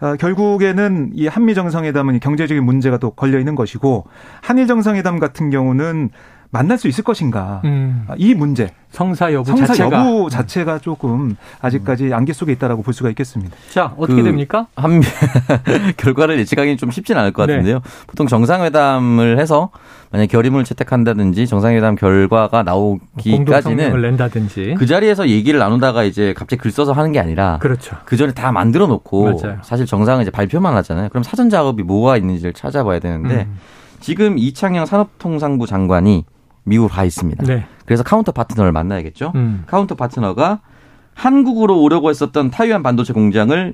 어, 0.02 0.16
결국에는 0.20 1.12
이 1.14 1.28
한미 1.28 1.56
정상회담은 1.56 2.20
경제적인 2.20 2.64
문제가 2.64 2.98
또 2.98 3.12
걸려 3.12 3.40
있는 3.40 3.56
것이고 3.56 4.06
한일 4.42 4.68
정상회담 4.68 5.20
같은 5.20 5.50
경우는 5.50 6.10
만날 6.54 6.78
수 6.78 6.88
있을 6.88 7.04
것인가 7.04 7.62
음. 7.66 8.06
이 8.16 8.36
문제 8.36 8.70
성사 8.92 9.34
여부 9.34 9.50
성사 9.50 9.66
자체가. 9.66 10.08
여부 10.08 10.30
자체가 10.30 10.78
조금 10.78 11.36
아직까지 11.60 12.14
안개 12.14 12.32
속에 12.32 12.52
있다라고 12.52 12.84
볼 12.84 12.94
수가 12.94 13.10
있겠습니다. 13.10 13.58
자 13.72 13.96
어떻게 13.98 14.22
그 14.22 14.24
됩니까? 14.24 14.68
한 14.76 15.02
결과를 15.98 16.38
예측하기는 16.38 16.78
좀 16.78 16.92
쉽지는 16.92 17.20
않을 17.22 17.34
것 17.34 17.48
네. 17.48 17.54
같은데요. 17.54 17.80
네. 17.80 17.90
보통 18.06 18.28
정상회담을 18.28 19.40
해서 19.40 19.72
만약 20.12 20.28
결의문을 20.28 20.64
채택한다든지 20.64 21.48
정상회담 21.48 21.96
결과가 21.96 22.62
나오기까지는 22.62 24.00
낸다든지 24.00 24.76
그 24.78 24.86
자리에서 24.86 25.30
얘기를 25.30 25.60
나누다가 25.60 26.04
이제 26.04 26.36
갑자기 26.38 26.62
글 26.62 26.70
써서 26.70 26.92
하는 26.92 27.12
게 27.12 27.20
아니라 27.20 27.58
그렇죠. 27.64 27.98
그 28.06 28.16
전에 28.16 28.32
다 28.32 28.52
만들어 28.52 28.86
놓고 28.86 29.42
사실 29.64 29.88
정상은 29.88 30.22
이제 30.22 30.30
발표만 30.30 30.76
하잖아요. 30.76 31.10
그럼 31.10 31.24
사전 31.24 31.50
작업이 31.50 31.82
뭐가 31.82 32.16
있는지를 32.18 32.54
찾아봐야 32.54 33.00
되는데 33.00 33.48
음. 33.50 33.58
지금 34.02 34.38
이창영 34.38 34.86
산업통상부 34.86 35.66
장관이 35.66 36.26
미국 36.64 36.90
가 36.90 37.04
있습니다. 37.04 37.46
네. 37.46 37.66
그래서 37.86 38.04
카운터 38.04 38.32
파트너를 38.32 38.72
만나야겠죠. 38.72 39.34
음. 39.36 39.64
카운터 39.68 39.96
파트너가 39.96 40.62
한국으로 41.14 41.82
오려고 41.82 42.10
했었던 42.10 42.50
타이완 42.50 42.84
반도체 42.84 43.14
공장을 43.14 43.74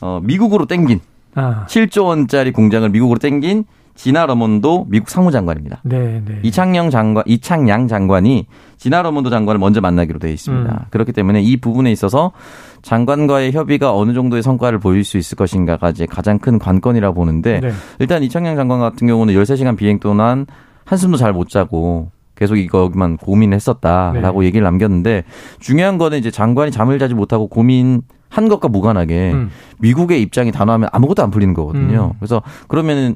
어, 0.00 0.20
미국으로 0.22 0.66
땡긴 0.66 1.00
아. 1.34 1.66
7조 1.68 2.06
원짜리 2.06 2.52
공장을 2.52 2.88
미국으로 2.88 3.18
땡긴 3.18 3.64
지나 3.94 4.24
러몬도 4.24 4.86
미국 4.88 5.10
상무장관입니다. 5.10 5.80
네, 5.84 6.22
네. 6.24 6.38
이창영 6.42 6.88
장관, 6.88 7.22
이창양 7.26 7.86
장관이 7.86 8.46
지나 8.78 9.02
러몬도 9.02 9.28
장관을 9.28 9.58
먼저 9.58 9.82
만나기로 9.82 10.18
되어 10.18 10.30
있습니다. 10.30 10.72
음. 10.72 10.86
그렇기 10.88 11.12
때문에 11.12 11.42
이 11.42 11.58
부분에 11.58 11.92
있어서 11.92 12.32
장관과의 12.80 13.52
협의가 13.52 13.94
어느 13.94 14.14
정도의 14.14 14.42
성과를 14.42 14.78
보일 14.78 15.04
수 15.04 15.18
있을 15.18 15.36
것인가가 15.36 15.90
이제 15.90 16.06
가장 16.06 16.38
큰 16.38 16.58
관건이라 16.58 17.12
보는데 17.12 17.60
네. 17.60 17.72
일단 17.98 18.22
이창양 18.22 18.56
장관 18.56 18.80
같은 18.80 19.06
경우는 19.06 19.34
13시간 19.34 19.76
비행 19.76 19.98
동안 19.98 20.46
한숨도 20.90 21.16
잘 21.18 21.32
못 21.32 21.48
자고 21.48 22.10
계속 22.34 22.56
이거만 22.56 23.16
고민했었다라고 23.16 24.40
네. 24.40 24.46
얘기를 24.46 24.64
남겼는데 24.64 25.22
중요한 25.60 25.98
거는 25.98 26.18
이제 26.18 26.32
장관이 26.32 26.72
잠을 26.72 26.98
자지 26.98 27.14
못하고 27.14 27.46
고민 27.46 28.02
한 28.28 28.48
것과 28.48 28.66
무관하게 28.68 29.32
음. 29.32 29.50
미국의 29.78 30.20
입장이 30.22 30.50
단호하면 30.50 30.88
아무것도 30.92 31.22
안 31.22 31.30
풀리는 31.30 31.54
거거든요. 31.54 32.12
음. 32.14 32.18
그래서 32.18 32.42
그러면은 32.66 33.14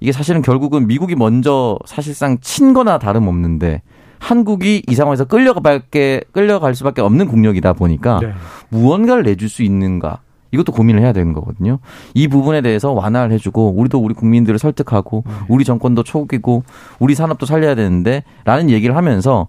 이게 0.00 0.10
사실은 0.10 0.42
결국은 0.42 0.88
미국이 0.88 1.14
먼저 1.14 1.78
사실상 1.86 2.38
친 2.40 2.72
거나 2.72 2.98
다름없는데 2.98 3.82
한국이 4.18 4.82
이 4.88 4.94
상황에서 4.94 5.24
끌려가게 5.24 6.22
끌려갈 6.32 6.74
수밖에 6.74 7.00
없는 7.00 7.28
국력이다 7.28 7.74
보니까 7.74 8.18
네. 8.20 8.32
무언가를 8.70 9.22
내줄 9.22 9.48
수 9.48 9.62
있는가 9.62 10.18
이것도 10.54 10.72
고민을 10.72 11.02
해야 11.02 11.12
되는 11.12 11.32
거거든요. 11.32 11.78
이 12.14 12.28
부분에 12.28 12.62
대해서 12.62 12.92
완화를 12.92 13.32
해주고 13.32 13.74
우리도 13.76 13.98
우리 13.98 14.14
국민들을 14.14 14.58
설득하고 14.58 15.24
네. 15.26 15.32
우리 15.48 15.64
정권도 15.64 16.02
초기고 16.02 16.64
우리 16.98 17.14
산업도 17.14 17.46
살려야 17.46 17.74
되는데 17.74 18.24
라는 18.44 18.70
얘기를 18.70 18.96
하면서 18.96 19.48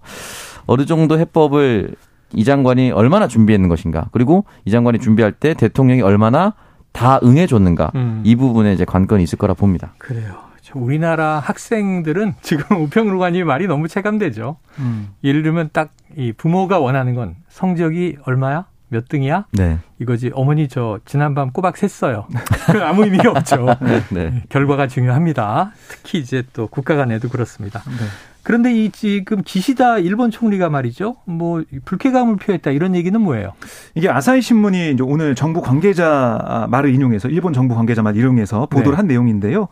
어느 0.66 0.84
정도 0.84 1.18
해법을 1.18 1.94
이 2.34 2.44
장관이 2.44 2.90
얼마나 2.90 3.28
준비했는 3.28 3.68
것인가 3.68 4.08
그리고 4.12 4.44
이 4.64 4.70
장관이 4.70 4.98
준비할 4.98 5.32
때 5.32 5.54
대통령이 5.54 6.02
얼마나 6.02 6.54
다 6.92 7.20
응해줬는가 7.22 7.92
음. 7.94 8.22
이 8.24 8.36
부분에 8.36 8.72
이제 8.72 8.84
관건이 8.84 9.22
있을 9.22 9.38
거라 9.38 9.54
봅니다. 9.54 9.94
그래요. 9.98 10.34
우리나라 10.74 11.38
학생들은 11.38 12.34
지금 12.42 12.82
우평루관님 12.82 13.46
말이 13.46 13.66
너무 13.66 13.88
체감되죠. 13.88 14.56
음. 14.80 15.08
예를 15.24 15.42
들면 15.42 15.70
딱 15.72 15.90
이 16.16 16.32
부모가 16.32 16.78
원하는 16.78 17.14
건 17.14 17.36
성적이 17.48 18.16
얼마야? 18.24 18.66
몇 18.88 19.08
등이야? 19.08 19.46
네. 19.52 19.78
이거지. 19.98 20.30
어머니 20.34 20.68
저 20.68 21.00
지난밤 21.04 21.50
꼬박 21.50 21.74
샜어요. 21.74 22.26
그 22.72 22.82
아무 22.84 23.04
의미가 23.04 23.30
없죠. 23.30 23.76
네. 23.82 24.02
네. 24.10 24.42
결과가 24.48 24.86
중요합니다. 24.86 25.72
특히 25.88 26.18
이제 26.18 26.44
또 26.52 26.66
국가 26.68 26.96
간에도 26.96 27.28
그렇습니다. 27.28 27.82
네. 27.86 28.06
그런데 28.42 28.72
이 28.72 28.90
지금 28.90 29.42
기시다 29.42 29.98
일본 29.98 30.30
총리가 30.30 30.70
말이죠. 30.70 31.16
뭐 31.24 31.64
불쾌감을 31.84 32.36
표했다 32.36 32.70
이런 32.70 32.94
얘기는 32.94 33.20
뭐예요? 33.20 33.54
이게 33.96 34.08
아사히 34.08 34.40
신문이 34.40 34.92
이제 34.92 35.02
오늘 35.02 35.34
정부 35.34 35.60
관계자 35.60 36.68
말을 36.70 36.94
인용해서 36.94 37.28
일본 37.28 37.52
정부 37.52 37.74
관계자 37.74 38.02
말 38.02 38.16
인용해서 38.16 38.66
보도를 38.66 38.92
네. 38.92 38.96
한 38.98 39.06
내용인데요. 39.08 39.66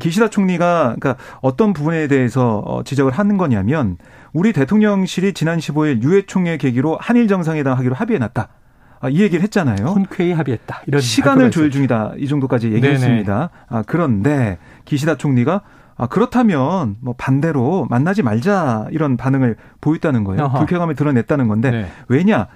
기시다 0.00 0.28
총리가 0.28 0.96
그러니까 0.98 1.16
어떤 1.40 1.72
부분에 1.72 2.08
대해서 2.08 2.58
어, 2.64 2.82
지적을 2.82 3.12
하는 3.12 3.36
거냐면 3.36 3.96
우리 4.32 4.52
대통령실이 4.52 5.34
지난 5.34 5.58
15일 5.58 6.02
유해 6.02 6.22
총회 6.22 6.56
계기로 6.56 6.98
한일 7.00 7.28
정상회담 7.28 7.76
하기로 7.76 7.94
합의해놨다. 7.94 8.48
아, 9.00 9.08
이 9.08 9.20
얘기를 9.20 9.42
했잖아요. 9.42 9.84
흔쾌히 9.84 10.32
합의했다. 10.32 10.82
이런 10.86 11.00
시간을 11.00 11.50
조율 11.50 11.70
중이다. 11.70 12.12
이 12.18 12.28
정도까지 12.28 12.72
얘기했습니다. 12.72 13.50
아, 13.68 13.82
그런데 13.86 14.58
기시다 14.84 15.16
총리가 15.16 15.62
아, 15.96 16.06
그렇다면 16.06 16.96
뭐 17.00 17.14
반대로 17.18 17.86
만나지 17.90 18.22
말자 18.22 18.86
이런 18.92 19.16
반응을 19.16 19.56
보였다는 19.80 20.24
거예요. 20.24 20.44
어허. 20.44 20.58
불쾌감을 20.58 20.94
드러냈다는 20.94 21.48
건데 21.48 21.70
네. 21.70 21.86
왜냐? 22.08 22.46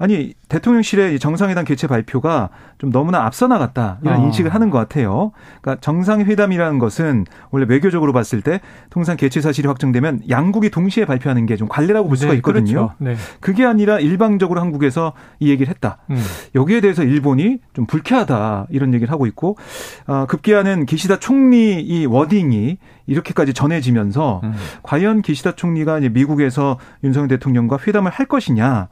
아니 0.00 0.34
대통령실의 0.48 1.20
정상회담 1.20 1.64
개최 1.64 1.86
발표가 1.86 2.48
좀 2.78 2.90
너무나 2.90 3.24
앞서 3.26 3.46
나갔다 3.46 3.98
이런 4.02 4.20
어. 4.20 4.24
인식을 4.24 4.52
하는 4.52 4.70
것 4.70 4.78
같아요. 4.78 5.30
그러니까 5.60 5.80
정상회담이라는 5.80 6.80
것은 6.80 7.26
원래 7.52 7.66
외교적으로 7.68 8.12
봤을 8.12 8.42
때 8.42 8.60
통상 8.88 9.16
개최 9.16 9.40
사실이 9.40 9.68
확정되면 9.68 10.22
양국이 10.28 10.70
동시에 10.70 11.04
발표하는 11.04 11.46
게 11.46 11.60
좀 11.60 11.68
관례라고 11.68 12.08
볼 12.08 12.16
수가 12.16 12.32
네, 12.32 12.36
있거든요. 12.38 12.64
그렇죠. 12.64 12.94
네. 12.96 13.16
그게 13.40 13.66
아니라 13.66 14.00
일방적으로 14.00 14.60
한국에서 14.60 15.12
이 15.38 15.50
얘기를 15.50 15.68
했다. 15.68 15.98
음. 16.08 16.16
여기에 16.54 16.80
대해서 16.80 17.02
일본이 17.02 17.58
좀 17.74 17.84
불쾌하다 17.84 18.68
이런 18.70 18.94
얘기를 18.94 19.12
하고 19.12 19.26
있고 19.26 19.58
어, 20.06 20.24
급기야는 20.26 20.86
기시다 20.86 21.18
총리 21.18 21.82
이 21.82 22.06
워딩이 22.06 22.78
이렇게까지 23.06 23.52
전해지면서 23.52 24.40
음. 24.42 24.54
과연 24.82 25.20
기시다 25.20 25.52
총리가 25.54 25.98
이제 25.98 26.08
미국에서 26.08 26.78
윤석열 27.04 27.28
대통령과 27.28 27.76
회담을 27.86 28.10
할 28.10 28.24
것이냐 28.24 28.88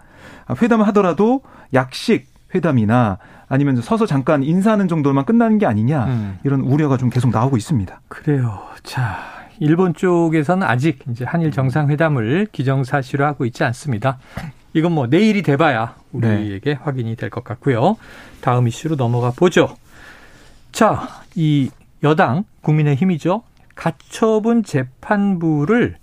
회담을 0.61 0.87
하더라도 0.89 1.43
약식 1.75 2.27
회담이나 2.55 3.19
아니면 3.49 3.81
서서 3.81 4.07
잠깐 4.07 4.43
인사하는 4.43 4.89
정도만 4.89 5.25
끝나는 5.25 5.59
게 5.59 5.67
아니냐 5.67 6.05
음. 6.07 6.39
이런 6.45 6.61
우려가 6.61 6.97
좀 6.97 7.11
계속 7.11 7.31
나오고 7.31 7.57
있습니다. 7.57 8.01
그래요. 8.09 8.61
자, 8.83 9.19
일본 9.61 9.95
쪽에서는 9.95 10.67
아직 10.67 10.99
이제 11.11 11.25
한일 11.25 11.51
정상회담을 11.51 12.49
기정사실화하고 12.53 13.45
있지 13.47 13.65
않습니다. 13.65 14.19
이건 14.75 14.93
뭐 14.93 15.07
내일이 15.07 15.43
돼봐야 15.43 15.95
우리에게 16.13 16.71
네. 16.75 16.79
확인이 16.83 17.17
될 17.17 17.31
것 17.31 17.43
같고요. 17.45 17.97
다음 18.41 18.69
이슈로 18.69 18.97
넘어가 18.97 19.31
보죠. 19.35 19.75
자, 20.73 21.09
이 21.35 21.71
여당 22.03 22.45
국민의힘이죠. 22.63 23.43
가처분 23.75 24.63
재판부를 24.63 25.97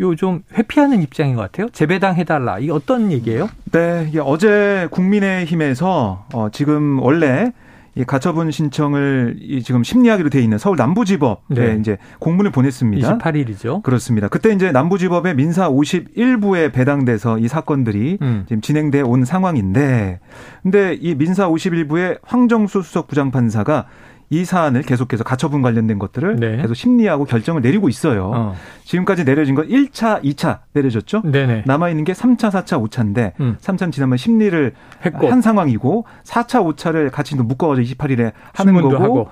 요 0.00 0.14
좀 0.14 0.42
회피하는 0.54 1.02
입장인 1.02 1.36
것 1.36 1.42
같아요. 1.42 1.68
재배당 1.70 2.14
해달라. 2.16 2.58
이 2.58 2.70
어떤 2.70 3.12
얘기예요? 3.12 3.48
네, 3.72 4.10
어제 4.22 4.88
국민의힘에서 4.90 6.26
어, 6.34 6.48
지금 6.50 6.98
원래 7.00 7.52
이 7.96 8.04
가처분 8.04 8.50
신청을 8.50 9.36
이 9.40 9.62
지금 9.62 9.82
심리하기로 9.82 10.30
돼 10.30 10.40
있는 10.40 10.58
서울 10.58 10.76
남부지법에 10.76 11.54
네. 11.54 11.76
이제 11.80 11.98
공문을 12.20 12.52
보냈습니다. 12.52 13.18
28일이죠. 13.18 13.82
그렇습니다. 13.82 14.28
그때 14.28 14.52
이제 14.52 14.70
남부지법의 14.70 15.34
민사 15.34 15.68
51부에 15.68 16.72
배당돼서 16.72 17.38
이 17.38 17.48
사건들이 17.48 18.18
음. 18.22 18.44
지금 18.48 18.60
진행돼 18.60 19.00
온 19.00 19.24
상황인데 19.24 20.20
근데 20.62 20.94
이 21.00 21.14
민사 21.16 21.48
51부의 21.48 22.20
황정수 22.22 22.82
수석 22.82 23.08
부장판사가 23.08 23.86
이 24.32 24.44
사안을 24.44 24.82
계속해서 24.82 25.24
가처분 25.24 25.60
관련된 25.60 25.98
것들을 25.98 26.36
네. 26.36 26.56
계속 26.58 26.74
심리하고 26.74 27.24
결정을 27.24 27.62
내리고 27.62 27.88
있어요. 27.88 28.30
어. 28.32 28.54
지금까지 28.84 29.24
내려진 29.24 29.56
건 29.56 29.68
1차, 29.68 30.22
2차 30.22 30.60
내려졌죠. 30.72 31.22
네네. 31.24 31.64
남아 31.66 31.88
있는 31.90 32.04
게 32.04 32.12
3차, 32.12 32.50
4차, 32.50 32.80
5차인데 32.88 33.32
음. 33.40 33.56
3차는 33.60 33.90
지난번 33.92 34.16
심리를 34.18 34.72
했고. 35.04 35.28
한 35.30 35.42
상황이고 35.42 36.04
4차, 36.24 36.64
5차를 36.76 37.10
같이 37.10 37.34
묶어가지고 37.34 37.84
28일에 37.96 38.32
하는 38.54 38.74
거고. 38.74 38.96
하고. 38.96 39.28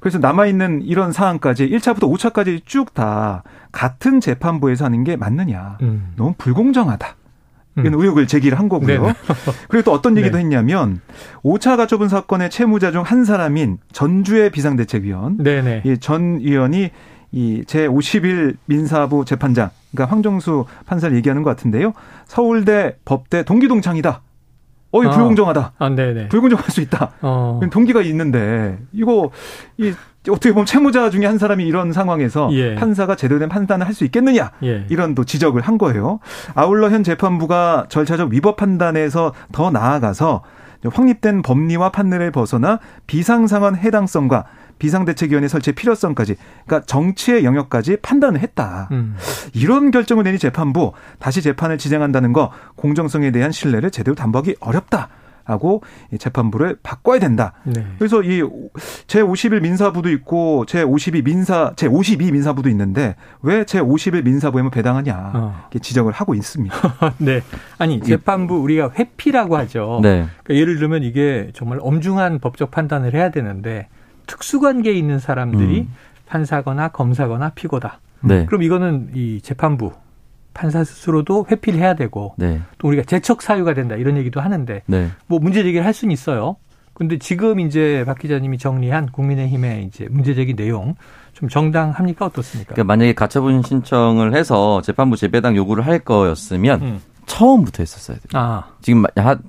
그래서 0.00 0.18
남아 0.18 0.44
있는 0.46 0.82
이런 0.82 1.12
사안까지 1.12 1.68
1차부터 1.70 2.00
5차까지 2.12 2.60
쭉 2.66 2.92
다 2.94 3.42
같은 3.72 4.20
재판부에서 4.20 4.84
하는 4.84 5.02
게 5.04 5.16
맞느냐. 5.16 5.78
음. 5.82 6.12
너무 6.16 6.34
불공정하다. 6.38 7.16
이런 7.76 7.94
음. 7.94 8.00
의혹을 8.00 8.26
제기를 8.26 8.58
한 8.58 8.68
거고요. 8.68 9.12
그리고 9.68 9.84
또 9.84 9.92
어떤 9.92 10.16
얘기도 10.16 10.36
네. 10.36 10.42
했냐면 10.44 11.00
5차 11.42 11.76
가처분 11.76 12.08
사건의 12.08 12.50
채무자 12.50 12.90
중 12.92 13.02
한 13.02 13.24
사람인 13.24 13.78
전주의 13.92 14.50
비상대책위원 14.50 15.38
이전 15.84 16.38
의원이 16.40 16.90
이 17.32 17.64
제 17.66 17.86
51 17.86 18.56
민사부 18.66 19.24
재판장 19.24 19.70
그러니까 19.90 20.12
황정수 20.12 20.66
판사를 20.86 21.16
얘기하는 21.16 21.42
것 21.42 21.50
같은데요. 21.50 21.92
서울대 22.26 22.96
법대 23.04 23.42
동기동창이다. 23.42 24.22
어이 24.92 25.06
아. 25.08 25.10
불공정하다. 25.10 25.72
아, 25.76 25.88
네네. 25.88 26.28
불공정할 26.28 26.70
수 26.70 26.80
있다. 26.80 27.10
어. 27.22 27.58
동기가 27.72 28.02
있는데 28.02 28.78
이거 28.92 29.30
이 29.76 29.92
어떻게 30.30 30.52
보면 30.52 30.66
채무자 30.66 31.10
중에 31.10 31.26
한 31.26 31.38
사람이 31.38 31.66
이런 31.66 31.92
상황에서 31.92 32.48
예. 32.52 32.74
판사가 32.74 33.14
제대로 33.16 33.38
된 33.38 33.48
판단을 33.48 33.86
할 33.86 33.94
수 33.94 34.04
있겠느냐 34.04 34.50
예. 34.64 34.86
이런 34.88 35.14
또 35.14 35.24
지적을 35.24 35.60
한 35.60 35.78
거예요. 35.78 36.18
아울러 36.54 36.90
현 36.90 37.04
재판부가 37.04 37.86
절차적 37.88 38.30
위법 38.30 38.56
판단에서 38.56 39.32
더 39.52 39.70
나아가서 39.70 40.42
확립된 40.84 41.42
법리와 41.42 41.90
판례를 41.90 42.30
벗어나 42.32 42.80
비상상황 43.06 43.76
해당성과 43.76 44.44
비상대책위원회 44.78 45.46
설치의 45.46 45.74
필요성까지, 45.76 46.34
그러니까 46.66 46.84
정치의 46.86 47.44
영역까지 47.44 47.98
판단을 48.02 48.40
했다. 48.40 48.88
음. 48.90 49.16
이런 49.54 49.92
결정을 49.92 50.24
내니 50.24 50.38
재판부 50.38 50.92
다시 51.20 51.40
재판을 51.40 51.78
진행한다는 51.78 52.32
거 52.32 52.50
공정성에 52.74 53.30
대한 53.30 53.52
신뢰를 53.52 53.92
제대로 53.92 54.16
담보하기 54.16 54.56
어렵다. 54.58 55.08
하고 55.44 55.82
재판부를 56.18 56.78
바꿔야 56.82 57.18
된다. 57.18 57.52
네. 57.64 57.84
그래서 57.98 58.22
이 58.22 58.42
제 59.06 59.20
51 59.20 59.60
민사부도 59.60 60.10
있고 60.10 60.64
제 60.66 60.82
52 60.82 61.22
민사 61.22 61.72
제 61.76 61.86
52 61.86 62.32
민사부도 62.32 62.68
있는데 62.70 63.14
왜 63.42 63.64
제 63.64 63.78
51 63.78 64.22
민사부에만 64.22 64.70
배당하냐 64.70 65.32
어. 65.34 65.68
지적을 65.80 66.12
하고 66.12 66.34
있습니다. 66.34 66.74
네. 67.18 67.42
아니 67.78 68.00
재판부 68.00 68.56
우리가 68.56 68.90
회피라고 68.98 69.56
하죠. 69.58 70.00
네. 70.02 70.26
그러니까 70.42 70.54
예를 70.54 70.78
들면 70.78 71.02
이게 71.02 71.50
정말 71.54 71.78
엄중한 71.82 72.38
법적 72.40 72.70
판단을 72.70 73.14
해야 73.14 73.30
되는데 73.30 73.88
특수관계에 74.26 74.92
있는 74.94 75.18
사람들이 75.18 75.80
음. 75.82 75.94
판사거나 76.26 76.88
검사거나 76.88 77.50
피고다. 77.50 78.00
네. 78.22 78.46
그럼 78.46 78.62
이거는 78.62 79.10
이 79.14 79.40
재판부 79.42 79.92
판사 80.54 80.82
스스로도 80.84 81.46
회피를 81.50 81.80
해야 81.80 81.94
되고 81.94 82.34
네. 82.38 82.60
또 82.78 82.88
우리가 82.88 83.02
재척 83.04 83.42
사유가 83.42 83.74
된다 83.74 83.96
이런 83.96 84.16
얘기도 84.16 84.40
하는데 84.40 84.82
네. 84.86 85.10
뭐 85.26 85.38
문제 85.40 85.62
제기를 85.62 85.84
할 85.84 85.92
수는 85.92 86.12
있어요. 86.12 86.56
근데 86.94 87.18
지금 87.18 87.58
이제 87.58 88.04
박 88.06 88.18
기자님이 88.20 88.56
정리한 88.56 89.06
국민의힘의 89.10 89.84
이제 89.84 90.06
문제 90.10 90.32
제기 90.34 90.54
내용 90.54 90.94
좀 91.32 91.48
정당합니까 91.48 92.24
어떻습니까? 92.26 92.74
그러니까 92.74 92.84
만약에 92.92 93.14
가처분 93.14 93.62
신청을 93.62 94.34
해서 94.36 94.80
재판부 94.82 95.16
재배당 95.16 95.56
요구를 95.56 95.84
할 95.86 95.98
거였으면 95.98 96.80
음. 96.82 97.00
처음부터 97.26 97.82
했었어야 97.82 98.16
돼요. 98.18 98.28
아. 98.40 98.64
지금 98.80 99.02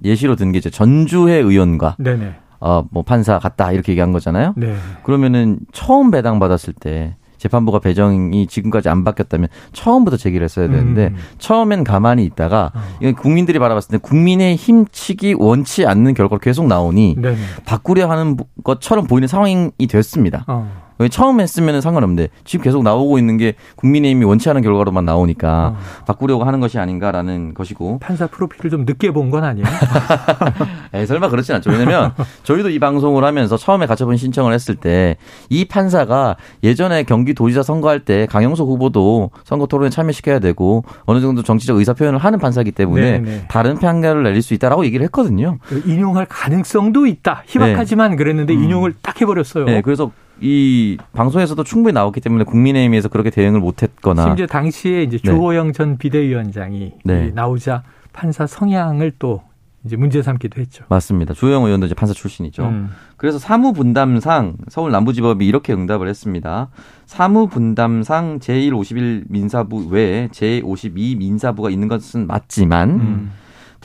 예시로 0.03 0.35
든 0.35 0.51
게 0.51 0.57
이제 0.57 0.69
전주회 0.71 1.35
의원과 1.35 1.97
네네. 1.99 2.33
어 2.59 2.83
뭐 2.89 3.03
판사 3.03 3.37
같다 3.37 3.71
이렇게 3.73 3.91
얘기한 3.91 4.11
거잖아요. 4.11 4.53
네. 4.57 4.75
그러면은 5.03 5.59
처음 5.71 6.09
배당 6.09 6.39
받았을 6.39 6.73
때 6.73 7.15
재판부가 7.45 7.79
배정이 7.79 8.47
지금까지 8.47 8.89
안 8.89 9.03
바뀌었다면 9.03 9.49
처음부터 9.73 10.17
제기를 10.17 10.43
했어야 10.43 10.67
되는데 10.67 11.07
음. 11.07 11.15
처음엔 11.37 11.83
가만히 11.83 12.25
있다가 12.25 12.71
어. 12.73 12.79
이건 12.99 13.15
국민들이 13.15 13.59
바라봤을 13.59 13.91
때 13.91 13.97
국민의 13.97 14.55
힘치기 14.55 15.35
원치 15.37 15.85
않는 15.85 16.13
결과로 16.13 16.39
계속 16.39 16.67
나오니 16.67 17.17
네네. 17.19 17.37
바꾸려 17.65 18.09
하는 18.09 18.37
것처럼 18.63 19.07
보이는 19.07 19.27
상황이 19.27 19.71
됐습니다. 19.87 20.43
어. 20.47 20.84
처음 21.11 21.39
했으면 21.41 21.81
상관없는데 21.81 22.29
지금 22.45 22.63
계속 22.63 22.83
나오고 22.83 23.17
있는 23.19 23.37
게 23.37 23.55
국민의힘이 23.75 24.25
원치 24.25 24.49
않은 24.49 24.61
결과로만 24.61 25.03
나오니까 25.05 25.75
어. 25.75 25.77
바꾸려고 26.05 26.43
하는 26.45 26.59
것이 26.59 26.79
아닌가라는 26.79 27.53
것이고 27.53 27.99
판사 27.99 28.27
프로필을 28.27 28.71
좀 28.71 28.85
늦게 28.85 29.11
본 29.11 29.25
건 29.29 29.43
아니에요? 29.43 29.65
에이, 30.93 31.05
설마 31.05 31.29
그렇진 31.29 31.55
않죠. 31.55 31.71
왜냐면 31.71 32.13
저희도 32.43 32.69
이 32.69 32.79
방송을 32.79 33.23
하면서 33.23 33.57
처음에 33.57 33.85
가처분 33.87 34.17
신청을 34.17 34.53
했을 34.53 34.75
때 34.75 35.17
이 35.49 35.65
판사가 35.65 36.35
예전에 36.63 37.03
경기도지사 37.03 37.63
선거할 37.63 37.99
때 38.01 38.25
강영석 38.27 38.67
후보도 38.67 39.31
선거 39.43 39.65
토론에 39.67 39.89
참여시켜야 39.89 40.39
되고 40.39 40.83
어느 41.05 41.21
정도 41.21 41.43
정치적 41.43 41.77
의사 41.77 41.93
표현을 41.93 42.19
하는 42.19 42.39
판사이기 42.39 42.71
때문에 42.71 43.01
네네. 43.19 43.29
네. 43.29 43.45
다른 43.49 43.75
판결을 43.77 44.23
내릴 44.23 44.41
수 44.41 44.53
있다라고 44.53 44.85
얘기를 44.85 45.03
했거든요. 45.05 45.57
인용할 45.85 46.25
가능성도 46.29 47.05
있다. 47.07 47.43
희박하지만 47.47 48.11
네. 48.11 48.17
그랬는데 48.17 48.53
음. 48.53 48.63
인용을 48.63 48.93
딱 49.01 49.19
해버렸어요. 49.21 49.65
네, 49.65 49.81
그래서 49.81 50.11
이 50.41 50.97
방송에서도 51.13 51.63
충분히 51.63 51.93
나왔기 51.93 52.21
때문에 52.21 52.43
국민의힘에서 52.43 53.09
그렇게 53.09 53.29
대응을 53.29 53.59
못했거나 53.59 54.23
심지어 54.23 54.45
당시에 54.47 55.03
이제 55.03 55.17
네. 55.17 55.31
조호영 55.31 55.67
네. 55.67 55.73
전 55.73 55.97
비대위원장이 55.97 56.93
네. 57.03 57.31
나오자 57.33 57.83
판사 58.13 58.45
성향을 58.45 59.13
또 59.19 59.41
이제 59.85 59.95
문제 59.95 60.21
삼기도 60.21 60.59
했죠. 60.59 60.83
맞습니다. 60.89 61.33
조호영 61.35 61.63
의원도 61.63 61.85
이제 61.85 61.93
판사 61.95 62.13
출신이죠. 62.13 62.63
음. 62.63 62.89
그래서 63.17 63.37
사무 63.37 63.71
분담상 63.71 64.57
서울 64.67 64.91
남부지법이 64.91 65.45
이렇게 65.45 65.73
응답을 65.73 66.07
했습니다. 66.07 66.69
사무 67.05 67.47
분담상 67.47 68.39
제1 68.39 68.73
51 68.75 69.25
민사부 69.29 69.87
외에 69.89 70.27
제52 70.29 71.17
민사부가 71.17 71.69
있는 71.69 71.87
것은 71.87 72.25
맞지만 72.25 72.89
음. 72.89 73.31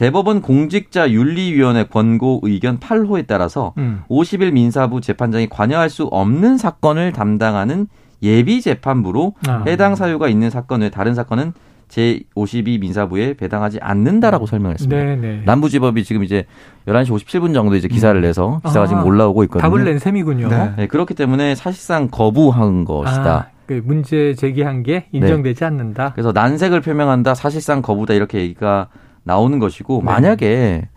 대법원 0.01 0.41
공직자 0.41 1.11
윤리위원회 1.11 1.85
권고 1.85 2.41
의견 2.43 2.79
8호에 2.79 3.27
따라서 3.27 3.75
음. 3.77 4.01
50일 4.09 4.53
민사부 4.53 5.03
재판장이 5.03 5.51
관여할 5.51 5.91
수 5.91 6.05
없는 6.05 6.57
사건을 6.57 7.13
담당하는 7.13 7.87
예비 8.23 8.63
재판부로 8.63 9.35
아. 9.47 9.63
해당 9.67 9.97
사유가 9.97 10.29
있는 10.29 10.49
사건 10.49 10.81
외 10.81 10.89
다른 10.89 11.15
사건은 11.15 11.53
제52 11.91 12.81
민사부에 12.81 13.35
배당하지 13.35 13.79
않는다라고 13.83 14.47
설명했습니다. 14.47 14.97
네네. 14.97 15.17
네. 15.17 15.43
남부지법이 15.45 16.03
지금 16.05 16.25
이제 16.25 16.47
11시 16.87 17.11
57분 17.11 17.53
정도 17.53 17.77
이제 17.77 17.87
기사를 17.87 18.19
음. 18.19 18.23
내서 18.23 18.63
기사가 18.65 18.85
아, 18.85 18.87
지금 18.87 19.05
올라오고 19.05 19.45
있거든요. 19.45 19.69
답을 19.69 19.85
낸 19.85 19.99
셈이군요. 19.99 20.49
네. 20.49 20.73
네, 20.79 20.87
그렇기 20.87 21.13
때문에 21.13 21.55
사실상 21.55 22.09
거부한 22.09 22.87
것이다. 22.87 23.35
아, 23.35 23.47
그 23.67 23.83
문제 23.85 24.35
제기한 24.35 24.83
게 24.83 25.09
인정되지 25.13 25.61
네. 25.61 25.67
않는다. 25.67 26.13
그래서 26.15 26.33
난색을 26.33 26.81
표명한다, 26.81 27.35
사실상 27.35 27.83
거부다 27.83 28.15
이렇게 28.15 28.39
얘기가 28.39 28.89
나오는 29.23 29.59
것이고 29.59 29.99
네. 29.99 30.05
만약에 30.05 30.89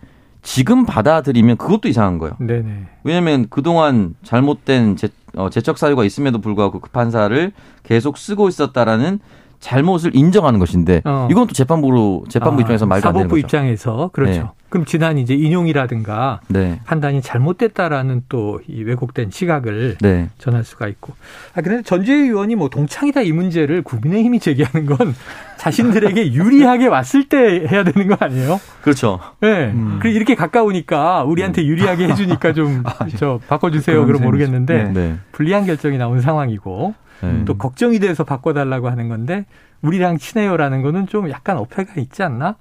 지금 0.42 0.84
받아들이면 0.84 1.56
그것도 1.56 1.88
이상한 1.88 2.18
거예요. 2.18 2.36
네네. 2.38 2.86
왜냐하면 3.02 3.46
그동안 3.48 4.14
잘못된 4.22 4.96
제, 4.96 5.08
어, 5.36 5.48
재척 5.50 5.78
사유가 5.78 6.04
있음에도 6.04 6.40
불구하고 6.40 6.80
그 6.80 6.90
판사를 6.90 7.52
계속 7.82 8.18
쓰고 8.18 8.48
있었다라는 8.48 9.20
잘못을 9.64 10.14
인정하는 10.14 10.58
것인데 10.58 11.00
어. 11.04 11.28
이건 11.30 11.46
또 11.46 11.54
재판부로 11.54 12.24
재판부 12.28 12.58
아, 12.58 12.62
입장에서 12.62 12.86
말도 12.86 13.08
안 13.08 13.14
되는 13.14 13.28
거죠. 13.28 13.28
사법부 13.28 13.38
입장에서 13.38 14.10
그렇죠. 14.12 14.32
네. 14.32 14.44
그럼 14.68 14.84
지난 14.84 15.18
이제 15.18 15.34
인용이라든가 15.34 16.40
네. 16.48 16.80
판단이 16.84 17.22
잘못됐다라는 17.22 18.24
또 18.28 18.54
이 18.68 18.82
왜곡된 18.82 19.30
시각을 19.30 19.96
네. 20.00 20.28
전할 20.38 20.64
수가 20.64 20.88
있고. 20.88 21.14
아 21.54 21.60
그런데 21.60 21.82
전주의 21.82 22.22
의원이 22.22 22.54
뭐 22.56 22.68
동창이다 22.68 23.22
이 23.22 23.32
문제를 23.32 23.82
국민의힘이 23.82 24.40
제기하는 24.40 24.86
건 24.86 25.14
자신들에게 25.58 26.32
유리하게 26.32 26.88
왔을 26.88 27.28
때 27.28 27.66
해야 27.70 27.84
되는 27.84 28.08
거 28.08 28.16
아니에요? 28.18 28.60
그렇죠. 28.82 29.20
네. 29.40 29.70
음. 29.72 29.98
그리고 30.00 30.16
이렇게 30.16 30.34
가까우니까 30.34 31.24
우리한테 31.24 31.62
음. 31.62 31.66
유리하게 31.66 32.08
해주니까 32.08 32.52
좀저 32.52 32.82
아, 32.88 33.06
예. 33.42 33.46
바꿔주세요. 33.46 34.04
그럼 34.06 34.22
모르겠는데 34.22 34.92
네. 34.92 35.16
불리한 35.32 35.66
결정이 35.66 35.98
나온 35.98 36.20
상황이고. 36.20 36.94
네. 37.32 37.44
또 37.44 37.56
걱정이 37.56 37.98
돼서 37.98 38.24
바꿔달라고 38.24 38.88
하는 38.88 39.08
건데 39.08 39.46
우리랑 39.82 40.18
친해요라는 40.18 40.82
거는 40.82 41.06
좀 41.06 41.30
약간 41.30 41.56
어폐가 41.58 42.00
있지 42.00 42.22
않나? 42.22 42.56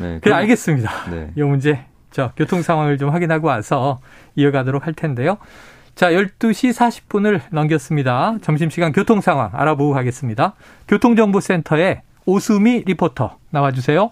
네. 0.00 0.18
그래 0.22 0.34
알겠습니다. 0.34 1.10
네. 1.10 1.30
이 1.36 1.42
문제 1.42 1.84
저 2.10 2.32
교통 2.36 2.62
상황을 2.62 2.98
좀 2.98 3.10
확인하고 3.10 3.48
와서 3.48 4.00
이어가도록 4.36 4.86
할 4.86 4.94
텐데요. 4.94 5.38
자, 5.94 6.10
12시 6.10 6.74
40분을 6.74 7.40
넘겼습니다. 7.50 8.36
점심시간 8.42 8.92
교통 8.92 9.22
상황 9.22 9.50
알아보고 9.54 9.94
가겠습니다. 9.94 10.54
교통정보센터에 10.88 12.02
오수미 12.26 12.82
리포터 12.84 13.38
나와주세요. 13.50 14.10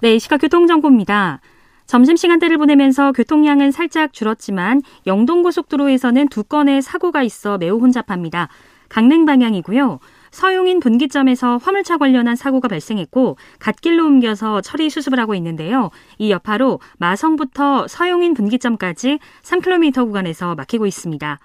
네, 0.00 0.18
시각 0.18 0.40
교통정보입니다. 0.40 1.40
점심시간대를 1.86 2.58
보내면서 2.58 3.12
교통량은 3.12 3.70
살짝 3.70 4.12
줄었지만 4.12 4.82
영동고속도로에서는 5.06 6.28
두 6.28 6.42
건의 6.44 6.82
사고가 6.82 7.22
있어 7.22 7.58
매우 7.58 7.78
혼잡합니다. 7.78 8.48
강릉 8.90 9.24
방향이고요. 9.24 10.00
서용인 10.30 10.80
분기점에서 10.80 11.56
화물차 11.56 11.96
관련한 11.96 12.36
사고가 12.36 12.68
발생했고 12.68 13.36
갓길로 13.58 14.04
옮겨서 14.04 14.60
처리 14.60 14.90
수습을 14.90 15.18
하고 15.18 15.34
있는데요. 15.34 15.90
이 16.18 16.30
여파로 16.30 16.80
마성부터 16.98 17.88
서용인 17.88 18.34
분기점까지 18.34 19.18
3km 19.42 20.06
구간에서 20.06 20.54
막히고 20.54 20.86
있습니다. 20.86 21.38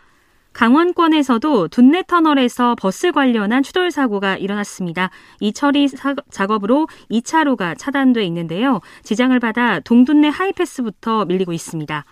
강원권에서도 0.54 1.68
둔내 1.68 2.04
터널에서 2.08 2.76
버스 2.80 3.12
관련한 3.12 3.62
추돌 3.62 3.92
사고가 3.92 4.38
일어났습니다. 4.38 5.10
이 5.42 5.52
처리 5.52 5.90
사, 5.90 6.16
작업으로 6.32 6.88
2차로가 7.12 7.78
차단돼 7.78 8.24
있는데요. 8.26 8.80
지장을 9.04 9.38
받아 9.42 9.82
동둔내 9.82 10.30
하이패스부터 10.30 11.26
밀리고 11.26 11.52
있습니다. 11.52 12.06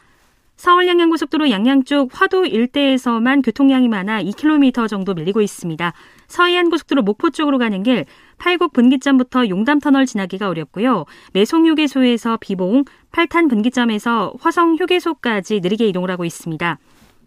서울 0.63 0.87
양양고속도로 0.87 1.49
양양 1.49 1.83
쪽 1.83 2.09
화도 2.13 2.45
일대에서만 2.45 3.41
교통량이 3.41 3.89
많아 3.89 4.23
2km 4.23 4.87
정도 4.87 5.13
밀리고 5.13 5.41
있습니다. 5.41 5.91
서해안 6.27 6.69
고속도로 6.69 7.01
목포 7.01 7.31
쪽으로 7.31 7.57
가는 7.57 7.83
길 7.83 8.05
팔곡 8.37 8.71
분기점부터 8.71 9.49
용담 9.49 9.79
터널 9.79 10.05
지나기가 10.05 10.47
어렵고요. 10.47 11.03
매송 11.33 11.67
휴게소에서 11.67 12.37
비봉, 12.39 12.85
팔탄 13.11 13.49
분기점에서 13.49 14.35
화성 14.39 14.77
휴게소까지 14.77 15.59
느리게 15.59 15.85
이동을 15.89 16.09
하고 16.09 16.23
있습니다. 16.23 16.79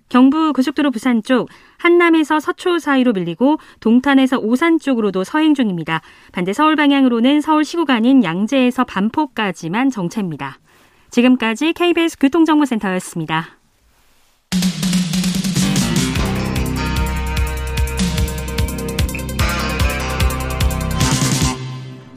경부 0.09 0.55
고속도로 0.55 0.91
부산 0.91 1.23
쪽 1.23 1.51
한남에서 1.77 2.41
서초 2.41 2.79
사이로 2.79 3.13
밀리고 3.13 3.59
동탄에서 3.81 4.39
오산 4.39 4.79
쪽으로도 4.79 5.25
서행 5.25 5.53
중입니다. 5.53 6.01
반대 6.33 6.55
서울 6.55 6.75
방향으로는 6.75 7.43
서울 7.43 7.67
시구간인 7.67 8.25
양재에서 8.25 8.85
반포까지만 8.85 9.91
정체입니다. 9.91 10.59
지금까지 11.17 11.73
KBS 11.73 12.19
교통정보센터였습니다. 12.19 13.57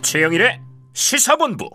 최영일의 0.01 0.59
시사본부 0.91 1.69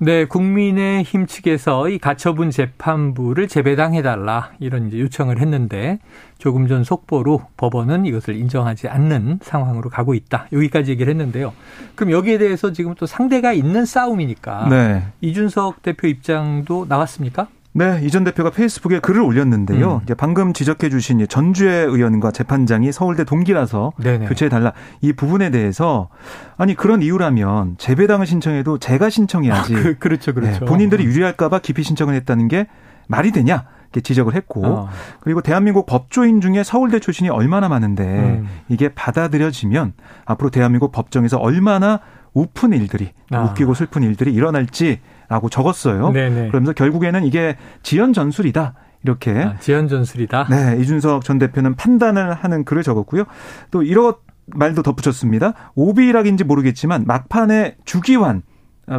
네, 0.00 0.26
국민의힘 0.26 1.26
측에서 1.26 1.88
이 1.88 1.98
가처분 1.98 2.50
재판부를 2.52 3.48
재배당해달라 3.48 4.52
이런 4.60 4.86
이제 4.86 5.00
요청을 5.00 5.40
했는데 5.40 5.98
조금 6.38 6.68
전 6.68 6.84
속보로 6.84 7.42
법원은 7.56 8.06
이것을 8.06 8.36
인정하지 8.36 8.86
않는 8.86 9.40
상황으로 9.42 9.90
가고 9.90 10.14
있다. 10.14 10.46
여기까지 10.52 10.92
얘기를 10.92 11.10
했는데요. 11.10 11.52
그럼 11.96 12.12
여기에 12.12 12.38
대해서 12.38 12.72
지금 12.72 12.94
또 12.94 13.06
상대가 13.06 13.52
있는 13.52 13.84
싸움이니까 13.84 14.68
네. 14.68 15.02
이준석 15.20 15.82
대표 15.82 16.06
입장도 16.06 16.86
나왔습니까? 16.88 17.48
네, 17.78 18.00
이 18.02 18.10
전 18.10 18.24
대표가 18.24 18.50
페이스북에 18.50 18.98
글을 18.98 19.20
올렸는데요. 19.22 19.94
음. 19.96 20.00
이제 20.02 20.14
방금 20.14 20.52
지적해 20.52 20.90
주신 20.90 21.24
전주의 21.28 21.86
의원과 21.86 22.32
재판장이 22.32 22.90
서울대 22.90 23.22
동기라서 23.24 23.92
교체해 24.26 24.48
달라. 24.48 24.72
이 25.00 25.12
부분에 25.12 25.50
대해서 25.50 26.08
아니 26.56 26.74
그런 26.74 27.02
이유라면 27.02 27.76
재배당을 27.78 28.26
신청해도 28.26 28.78
제가 28.78 29.10
신청해야지. 29.10 29.74
아, 29.76 29.94
그, 30.00 30.08
렇죠 30.08 30.34
그렇죠. 30.34 30.58
네, 30.60 30.64
본인들이 30.66 31.04
유리할까 31.04 31.48
봐 31.48 31.60
기피 31.60 31.84
신청을 31.84 32.14
했다는 32.14 32.48
게 32.48 32.66
말이 33.06 33.30
되냐? 33.30 33.66
이렇게 33.84 34.00
지적을 34.02 34.34
했고 34.34 34.66
어. 34.66 34.88
그리고 35.20 35.40
대한민국 35.40 35.86
법조인 35.86 36.40
중에 36.42 36.62
서울대 36.64 36.98
출신이 36.98 37.30
얼마나 37.30 37.68
많은데 37.68 38.02
음. 38.04 38.48
이게 38.68 38.88
받아들여지면 38.90 39.94
앞으로 40.26 40.50
대한민국 40.50 40.92
법정에서 40.92 41.38
얼마나 41.38 42.00
우픈 42.34 42.72
일들이 42.72 43.12
아. 43.30 43.44
웃기고 43.44 43.72
슬픈 43.74 44.02
일들이 44.02 44.34
일어날지 44.34 45.00
라고 45.28 45.48
적었어요. 45.48 46.10
네네. 46.10 46.48
그러면서 46.48 46.72
결국에는 46.72 47.24
이게 47.24 47.56
지연 47.82 48.12
전술이다. 48.12 48.74
이렇게 49.04 49.30
아, 49.30 49.56
지연 49.60 49.86
전술이다. 49.88 50.48
네, 50.50 50.78
이준석 50.80 51.24
전 51.24 51.38
대표는 51.38 51.76
판단을 51.76 52.34
하는 52.34 52.64
글을 52.64 52.82
적었고요. 52.82 53.24
또 53.70 53.82
이런 53.82 54.14
말도 54.46 54.82
덧붙였습니다. 54.82 55.52
오비락인지 55.74 56.44
모르겠지만 56.44 57.04
막판에 57.06 57.76
주기환 57.84 58.42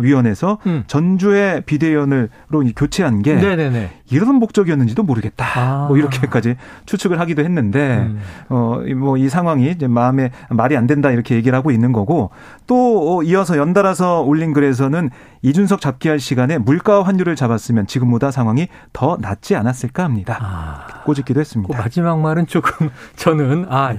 위원회에서 0.02 0.60
음. 0.65 0.84
전주의 0.88 1.62
비대위원으로 1.62 2.30
교체한 2.75 3.21
게 3.21 3.36
네네네. 3.36 3.91
이런 4.12 4.36
목적이었는지도 4.36 5.04
모르겠다. 5.04 5.45
아. 5.56 5.88
뭐 5.88 5.97
이렇게까지 5.97 6.56
추측을 6.86 7.19
하기도 7.19 7.43
했는데 7.43 7.97
음. 7.97 8.19
어뭐 8.49 9.17
이 9.17 9.30
상황이 9.30 9.69
이제 9.69 9.88
마음에 9.88 10.32
말이 10.49 10.75
안 10.75 10.88
된다 10.88 11.12
이렇게 11.12 11.36
얘기를 11.36 11.58
하고 11.58 11.71
있는 11.71 11.91
거고 11.91 12.32
또 12.67 13.23
이어서 13.23 13.58
연달아서 13.58 14.21
올린 14.21 14.54
글에서는 14.54 15.10
이준석 15.41 15.82
잡기할 15.82 16.19
시간에 16.19 16.58
물가 16.58 17.04
환율을 17.04 17.36
잡았으면 17.36 17.88
지금보다 17.88 18.32
상황이 18.32 18.67
더 18.93 19.17
낫지 19.19 19.56
않았을까 19.56 20.04
합니다. 20.04 20.38
아. 20.41 21.04
꼬집기도 21.04 21.39
했습니다. 21.39 21.75
그 21.75 21.82
마지막 21.82 22.19
말은 22.19 22.47
조금 22.47 22.89
저는 23.15 23.65
아 23.69 23.95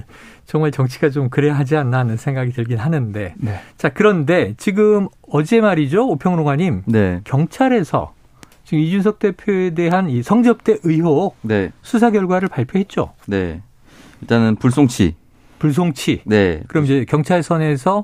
정말 0.51 0.71
정치가 0.71 1.09
좀 1.09 1.29
그래야 1.29 1.57
하지 1.57 1.77
않나 1.77 1.99
하는 1.99 2.17
생각이 2.17 2.51
들긴 2.51 2.77
하는데. 2.77 3.35
네. 3.37 3.59
자, 3.77 3.87
그런데 3.87 4.53
지금 4.57 5.07
어제 5.31 5.61
말이죠. 5.61 6.09
오평론가님. 6.09 6.81
네. 6.87 7.21
경찰에서 7.23 8.11
지금 8.65 8.83
이준석 8.83 9.19
대표에 9.19 9.69
대한 9.69 10.09
이 10.09 10.21
성접대 10.21 10.79
의혹 10.83 11.37
네. 11.39 11.71
수사 11.81 12.11
결과를 12.11 12.49
발표했죠. 12.49 13.13
네. 13.27 13.61
일단은 14.19 14.57
불송치. 14.57 15.15
불송치. 15.59 16.23
네. 16.25 16.63
그럼 16.67 16.83
이제 16.83 17.05
경찰 17.07 17.43
선에서 17.43 18.03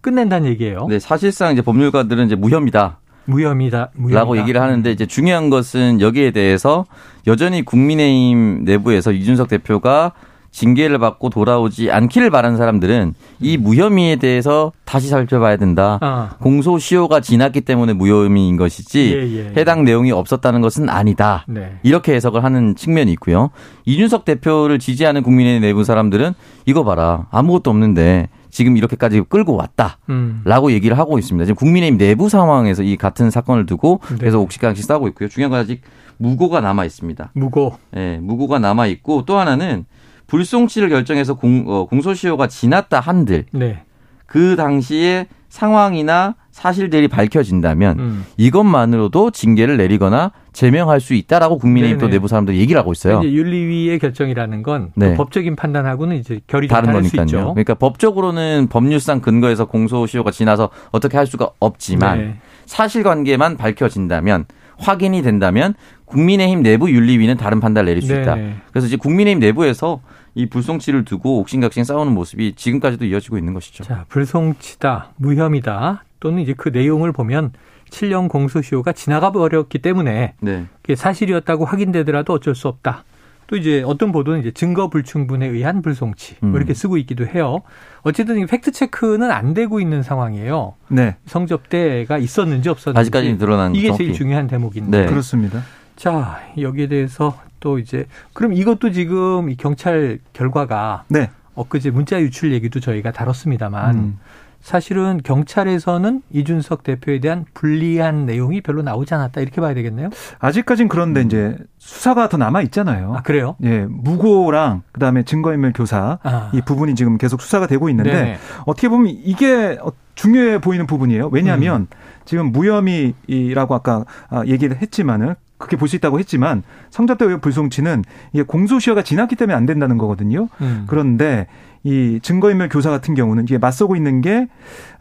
끝낸다는 0.00 0.48
얘기예요. 0.48 0.88
네, 0.88 0.98
사실상 0.98 1.52
이제 1.52 1.62
법률가들은 1.62 2.26
이제 2.26 2.34
무혐의다. 2.34 2.98
무혐의다. 3.26 3.90
무혐의다. 3.94 4.18
라고 4.18 4.36
얘기를 4.36 4.60
하는데 4.60 4.90
이제 4.90 5.06
중요한 5.06 5.48
것은 5.48 6.00
여기에 6.00 6.32
대해서 6.32 6.86
여전히 7.28 7.62
국민의힘 7.64 8.64
내부에서 8.64 9.12
이준석 9.12 9.46
대표가 9.46 10.12
징계를 10.54 10.98
받고 10.98 11.30
돌아오지 11.30 11.90
않기를 11.90 12.30
바라는 12.30 12.56
사람들은 12.56 13.14
이 13.40 13.56
음. 13.56 13.62
무혐의에 13.64 14.16
대해서 14.16 14.72
다시 14.84 15.08
살펴봐야 15.08 15.56
된다. 15.56 15.98
아. 16.00 16.36
공소시효가 16.40 17.20
지났기 17.20 17.62
때문에 17.62 17.92
무혐의인 17.92 18.56
것이지 18.56 19.14
예, 19.14 19.26
예, 19.26 19.46
예. 19.46 19.52
해당 19.56 19.84
내용이 19.84 20.12
없었다는 20.12 20.60
것은 20.60 20.88
아니다. 20.88 21.44
네. 21.48 21.72
이렇게 21.82 22.14
해석을 22.14 22.44
하는 22.44 22.76
측면이 22.76 23.10
있고요. 23.14 23.50
이준석 23.84 24.24
대표를 24.24 24.78
지지하는 24.78 25.24
국민의 25.24 25.58
내부 25.58 25.82
사람들은 25.82 26.34
이거 26.66 26.84
봐라 26.84 27.26
아무것도 27.32 27.70
없는데 27.70 28.28
지금 28.50 28.76
이렇게까지 28.76 29.22
끌고 29.28 29.56
왔다라고 29.56 30.68
음. 30.68 30.70
얘기를 30.70 30.96
하고 30.96 31.18
있습니다. 31.18 31.46
지금 31.46 31.56
국민의힘 31.56 31.98
내부 31.98 32.28
상황에서 32.28 32.84
이 32.84 32.96
같은 32.96 33.32
사건을 33.32 33.66
두고 33.66 34.00
네. 34.10 34.26
계속 34.26 34.42
옥시강씩 34.42 34.84
싸우고 34.84 35.08
있고요. 35.08 35.28
중요한 35.28 35.50
건 35.50 35.58
아직 35.58 35.82
무고가 36.18 36.60
남아 36.60 36.84
있습니다. 36.84 37.32
무고. 37.34 37.74
예, 37.96 38.18
무고가 38.22 38.60
남아 38.60 38.86
있고 38.86 39.24
또 39.24 39.36
하나는 39.36 39.84
불송치를 40.26 40.88
결정해서 40.88 41.34
공, 41.34 41.64
어, 41.66 41.86
공소시효가 41.86 42.46
지났다 42.48 43.00
한들 43.00 43.46
네. 43.52 43.82
그 44.26 44.56
당시에 44.56 45.26
상황이나 45.48 46.34
사실들이 46.50 47.08
밝혀진다면 47.08 47.98
음. 47.98 48.24
이것만으로도 48.36 49.30
징계를 49.30 49.76
내리거나 49.76 50.32
제명할 50.52 51.00
수 51.00 51.14
있다라고 51.14 51.58
국민의힘 51.58 51.98
또 51.98 52.08
내부 52.08 52.26
사람들이 52.28 52.58
얘기를 52.58 52.78
하고 52.80 52.92
있어요. 52.92 53.22
윤리위의 53.22 53.98
결정이라는 53.98 54.62
건 54.62 54.92
네. 54.94 55.14
법적인 55.14 55.56
판단하고는 55.56 56.16
이제 56.16 56.40
결이 56.46 56.68
다른 56.68 56.92
거니까요. 56.92 57.54
그러니까 57.54 57.74
법적으로는 57.74 58.68
법률상 58.68 59.20
근거에서 59.20 59.66
공소시효가 59.66 60.30
지나서 60.30 60.70
어떻게 60.90 61.16
할 61.16 61.26
수가 61.26 61.50
없지만 61.58 62.18
네. 62.18 62.36
사실관계만 62.66 63.56
밝혀진다면 63.56 64.46
확인이 64.78 65.22
된다면 65.22 65.74
국민의힘 66.04 66.62
내부 66.62 66.90
윤리위는 66.90 67.36
다른 67.36 67.60
판단을 67.60 67.86
내릴 67.86 68.02
수 68.02 68.12
네. 68.12 68.22
있다. 68.22 68.36
그래서 68.70 68.86
이제 68.86 68.96
국민의힘 68.96 69.40
내부에서 69.40 70.00
이 70.34 70.46
불송치를 70.46 71.04
두고 71.04 71.40
옥신각신 71.40 71.84
싸우는 71.84 72.12
모습이 72.12 72.54
지금까지도 72.56 73.04
이어지고 73.04 73.38
있는 73.38 73.54
것이죠. 73.54 73.84
자, 73.84 74.04
불송치다, 74.08 75.12
무혐의다 75.16 76.04
또는 76.20 76.42
이제 76.42 76.54
그 76.56 76.70
내용을 76.70 77.12
보면 77.12 77.52
7년 77.90 78.28
공소시효가 78.28 78.92
지나가 78.92 79.30
버렸기 79.30 79.78
때문에 79.78 80.34
네. 80.40 80.66
그게 80.82 80.96
사실이었다고 80.96 81.64
확인되더라도 81.64 82.32
어쩔 82.32 82.54
수 82.54 82.68
없다. 82.68 83.04
또 83.46 83.56
이제 83.56 83.82
어떤 83.84 84.12
보도는 84.12 84.40
이제 84.40 84.50
증거 84.50 84.88
불충분에 84.88 85.46
의한 85.46 85.82
불송치 85.82 86.36
뭐 86.40 86.50
음. 86.50 86.56
이렇게 86.56 86.74
쓰고 86.74 86.96
있기도 86.98 87.26
해요. 87.26 87.62
어쨌든 88.02 88.46
팩트 88.46 88.72
체크는 88.72 89.30
안 89.30 89.54
되고 89.54 89.80
있는 89.80 90.02
상황이에요. 90.02 90.74
네. 90.88 91.16
성접대가 91.26 92.18
있었는지 92.18 92.68
없었는지 92.68 93.00
아직까지 93.00 93.38
드러난 93.38 93.74
이게 93.74 93.92
제일 93.92 94.12
중요한 94.12 94.46
대목인데. 94.46 95.02
네. 95.02 95.06
그렇습니다. 95.06 95.62
자 95.96 96.40
여기에 96.58 96.88
대해서 96.88 97.38
또 97.60 97.78
이제 97.78 98.06
그럼 98.32 98.52
이것도 98.52 98.90
지금 98.92 99.50
이 99.50 99.56
경찰 99.56 100.18
결과가 100.32 101.04
네. 101.08 101.30
엊그제 101.54 101.90
문자 101.90 102.20
유출 102.20 102.52
얘기도 102.52 102.80
저희가 102.80 103.12
다뤘습니다만 103.12 103.94
음. 103.94 104.18
사실은 104.64 105.20
경찰에서는 105.22 106.22
이준석 106.32 106.84
대표에 106.84 107.20
대한 107.20 107.44
불리한 107.52 108.24
내용이 108.24 108.62
별로 108.62 108.80
나오지 108.80 109.12
않았다 109.12 109.42
이렇게 109.42 109.60
봐야 109.60 109.74
되겠네요. 109.74 110.08
아직까진 110.38 110.88
그런데 110.88 111.20
음. 111.20 111.26
이제 111.26 111.56
수사가 111.76 112.30
더 112.30 112.38
남아 112.38 112.62
있잖아요. 112.62 113.12
아 113.14 113.20
그래요? 113.20 113.56
예, 113.62 113.84
무고랑 113.86 114.80
그다음에 114.92 115.22
증거인멸 115.22 115.74
교사 115.74 116.18
아. 116.22 116.50
이 116.54 116.62
부분이 116.62 116.94
지금 116.94 117.18
계속 117.18 117.42
수사가 117.42 117.66
되고 117.66 117.90
있는데 117.90 118.10
네네. 118.10 118.38
어떻게 118.64 118.88
보면 118.88 119.14
이게 119.22 119.76
중요해 120.14 120.62
보이는 120.62 120.86
부분이에요. 120.86 121.28
왜냐하면 121.30 121.82
음. 121.82 121.86
지금 122.24 122.50
무혐의라고 122.50 123.74
아까 123.74 124.06
아, 124.30 124.44
얘기를 124.46 124.80
했지만은 124.80 125.34
그렇게 125.58 125.76
볼 125.76 125.88
수 125.88 125.96
있다고 125.96 126.18
했지만 126.20 126.62
성접대 126.88 127.26
의혹 127.26 127.42
불송치는 127.42 128.02
이게 128.32 128.42
공소시효가 128.42 129.02
지났기 129.02 129.36
때문에 129.36 129.54
안 129.54 129.66
된다는 129.66 129.98
거거든요. 129.98 130.48
음. 130.62 130.84
그런데 130.88 131.48
이 131.84 132.18
증거인멸 132.22 132.70
교사 132.70 132.88
같은 132.90 133.14
경우는 133.14 133.44
이게 133.44 133.58
맞서고 133.58 133.94
있는 133.94 134.20
게 134.22 134.48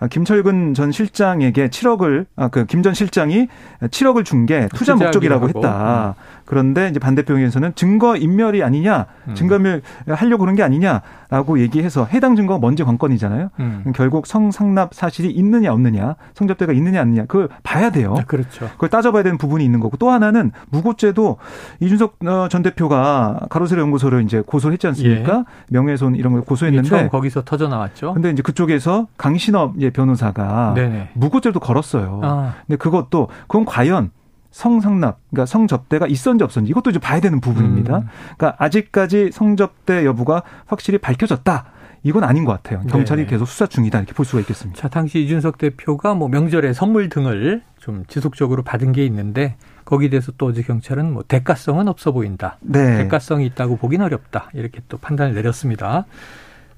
김철근 0.10 0.74
전 0.74 0.92
실장에게 0.92 1.70
7억을 1.70 2.26
아 2.36 2.50
그 2.50 2.66
김 2.66 2.84
전 2.84 2.94
실장이 2.94 3.48
7억을 3.82 4.26
준 4.26 4.46
게 4.46 4.68
투자 4.76 4.94
목적이라고 4.96 5.48
했다. 5.48 6.16
음. 6.18 6.22
그런데 6.46 6.90
이제 6.90 7.00
반대표에서는 7.00 7.72
증거 7.76 8.18
인멸이 8.18 8.62
아니냐, 8.62 9.06
음. 9.30 9.34
증거 9.34 9.56
인멸 9.56 9.82
하려고 10.10 10.42
그런 10.42 10.56
게 10.56 10.64
아니냐라고 10.64 11.60
얘기해서 11.62 12.04
해당 12.06 12.36
증거가 12.36 12.60
먼저 12.60 12.84
관건이잖아요. 12.84 13.50
음. 13.62 13.84
결국 13.96 14.28
성상납 14.28 14.94
사실이 14.94 15.32
있느냐 15.32 15.72
없느냐, 15.72 16.16
성접대가 16.34 16.74
있느냐 16.74 17.02
없느냐 17.02 17.26
그걸 17.28 17.48
봐야 17.64 17.92
돼요. 17.92 18.16
아, 18.20 18.24
그렇죠. 18.26 18.68
그걸 18.74 18.90
따져봐야 18.90 19.24
되는 19.24 19.38
부분이 19.38 19.64
있는 19.64 19.80
거고 19.80 19.96
또 19.96 20.10
하나는 20.12 20.52
무고죄도 20.70 21.38
이준석 21.80 22.18
어, 22.26 22.48
전 22.50 22.62
대표가 22.62 23.40
가로세로 23.50 23.82
연구소를 23.84 24.24
이제 24.24 24.44
고소를 24.46 24.74
했지 24.74 24.86
않습니까? 24.88 25.38
예. 25.38 25.44
명예훼손 25.70 26.16
이런 26.16 26.34
걸 26.34 26.42
고소했 26.42 26.73
는데 26.76 26.90
처음 26.90 27.10
거기서 27.10 27.44
터져 27.44 27.68
나왔죠. 27.68 28.14
근데 28.14 28.30
이제 28.30 28.42
그쪽에서 28.42 29.08
강신업 29.18 29.76
변호사가 29.94 30.74
네네. 30.76 31.12
무고죄도 31.14 31.60
걸었어요. 31.60 32.22
아. 32.24 32.56
근데 32.68 32.78
그것도 32.78 33.30
그건 33.48 33.66
과연 33.66 34.12
성상납, 34.52 35.20
그러니까 35.32 35.48
성접대가 35.48 36.06
있었는지 36.08 36.44
없었는지 36.44 36.70
이것도 36.70 36.92
이제 36.92 37.00
봐야 37.00 37.20
되는 37.20 37.42
부분입니다. 37.42 37.98
음. 37.98 38.08
그러니까 38.38 38.56
아직까지 38.64 39.32
성접대 39.34 40.06
여부가 40.06 40.44
확실히 40.68 41.00
밝혀졌다. 41.00 41.66
이건 42.04 42.24
아닌 42.24 42.44
것 42.44 42.52
같아요. 42.52 42.86
경찰이 42.88 43.24
네. 43.24 43.28
계속 43.28 43.46
수사 43.46 43.66
중이다 43.66 43.98
이렇게 43.98 44.14
볼 44.14 44.26
수가 44.26 44.42
있겠습니다. 44.42 44.80
자, 44.80 44.90
당시 44.90 45.24
이준석 45.24 45.58
대표가 45.58 46.14
뭐 46.14 46.28
명절에 46.28 46.74
선물 46.74 47.10
등을 47.10 47.64
좀 47.80 48.04
지속적으로 48.08 48.62
받은 48.62 48.92
게 48.92 49.06
있는데 49.06 49.56
거기에 49.86 50.10
대해서 50.10 50.32
또 50.38 50.48
어제 50.48 50.62
경찰은 50.62 51.14
뭐 51.14 51.24
대가성은 51.28 51.88
없어 51.88 52.12
보인다. 52.12 52.58
네. 52.62 52.98
대가성이 52.98 53.46
있다고 53.48 53.78
보긴 53.78 54.02
어렵다. 54.02 54.50
이렇게 54.54 54.82
또 54.90 54.98
판단을 54.98 55.34
내렸습니다. 55.34 56.06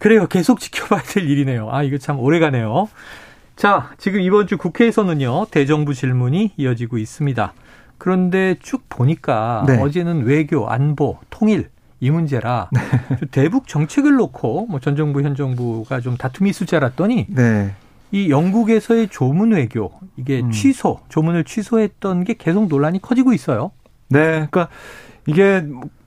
그래요. 0.05 0.27
계속 0.27 0.59
지켜봐야 0.59 1.01
될 1.01 1.27
일이네요. 1.27 1.67
아, 1.71 1.81
이거 1.81 1.97
참 1.97 2.19
오래 2.19 2.37
가네요. 2.37 2.89
자, 3.55 3.89
지금 3.97 4.21
이번 4.21 4.45
주 4.45 4.55
국회에서는요, 4.55 5.47
대정부 5.49 5.95
질문이 5.95 6.51
이어지고 6.57 6.99
있습니다. 6.99 7.53
그런데 7.97 8.55
쭉 8.61 8.83
보니까 8.87 9.63
네. 9.65 9.81
어제는 9.81 10.25
외교, 10.25 10.69
안보, 10.69 11.17
통일 11.31 11.71
이 11.99 12.11
문제라 12.11 12.69
네. 12.71 12.81
대북 13.31 13.67
정책을 13.67 14.13
놓고 14.13 14.67
뭐 14.67 14.79
전 14.79 14.95
정부 14.95 15.23
현 15.23 15.33
정부가 15.33 16.01
좀 16.01 16.17
다툼이 16.17 16.51
있을 16.51 16.67
줄 16.67 16.75
알았더니 16.75 17.25
네. 17.29 17.73
이 18.11 18.29
영국에서의 18.29 19.07
조문 19.07 19.53
외교 19.53 19.91
이게 20.17 20.41
음. 20.41 20.51
취소 20.51 20.99
조문을 21.09 21.45
취소했던 21.45 22.25
게 22.25 22.35
계속 22.37 22.67
논란이 22.67 23.01
커지고 23.01 23.33
있어요. 23.33 23.71
네, 24.09 24.45
그러니까 24.51 24.67
이게 25.25 25.65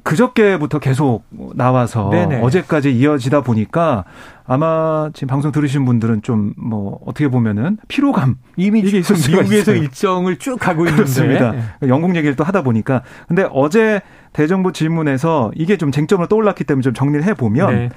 그저께부터 0.08 0.78
계속 0.78 1.24
나와서 1.54 2.08
네네. 2.10 2.40
어제까지 2.40 2.96
이어지다 2.96 3.42
보니까 3.42 4.04
아마 4.46 5.10
지금 5.12 5.28
방송 5.28 5.52
들으신 5.52 5.84
분들은 5.84 6.22
좀 6.22 6.54
뭐 6.56 6.98
어떻게 7.06 7.28
보면은 7.28 7.78
피로감 7.88 8.36
이미 8.56 8.80
이게 8.80 8.98
있을 8.98 9.16
미국에서 9.16 9.72
있어요. 9.72 9.76
일정을 9.76 10.36
쭉 10.38 10.58
가고 10.58 10.82
있는데 10.82 10.96
그렇습니다. 10.96 11.52
네. 11.52 11.88
영국 11.88 12.16
얘기를 12.16 12.36
또 12.36 12.44
하다 12.44 12.62
보니까 12.62 13.02
근데 13.26 13.46
어제 13.52 14.00
대정부 14.32 14.72
질문에서 14.72 15.50
이게 15.54 15.76
좀 15.76 15.90
쟁점으로 15.90 16.28
떠올랐기 16.28 16.64
때문에 16.64 16.82
좀 16.82 16.94
정리를 16.94 17.24
해 17.24 17.34
보면 17.34 17.74
네. 17.74 17.88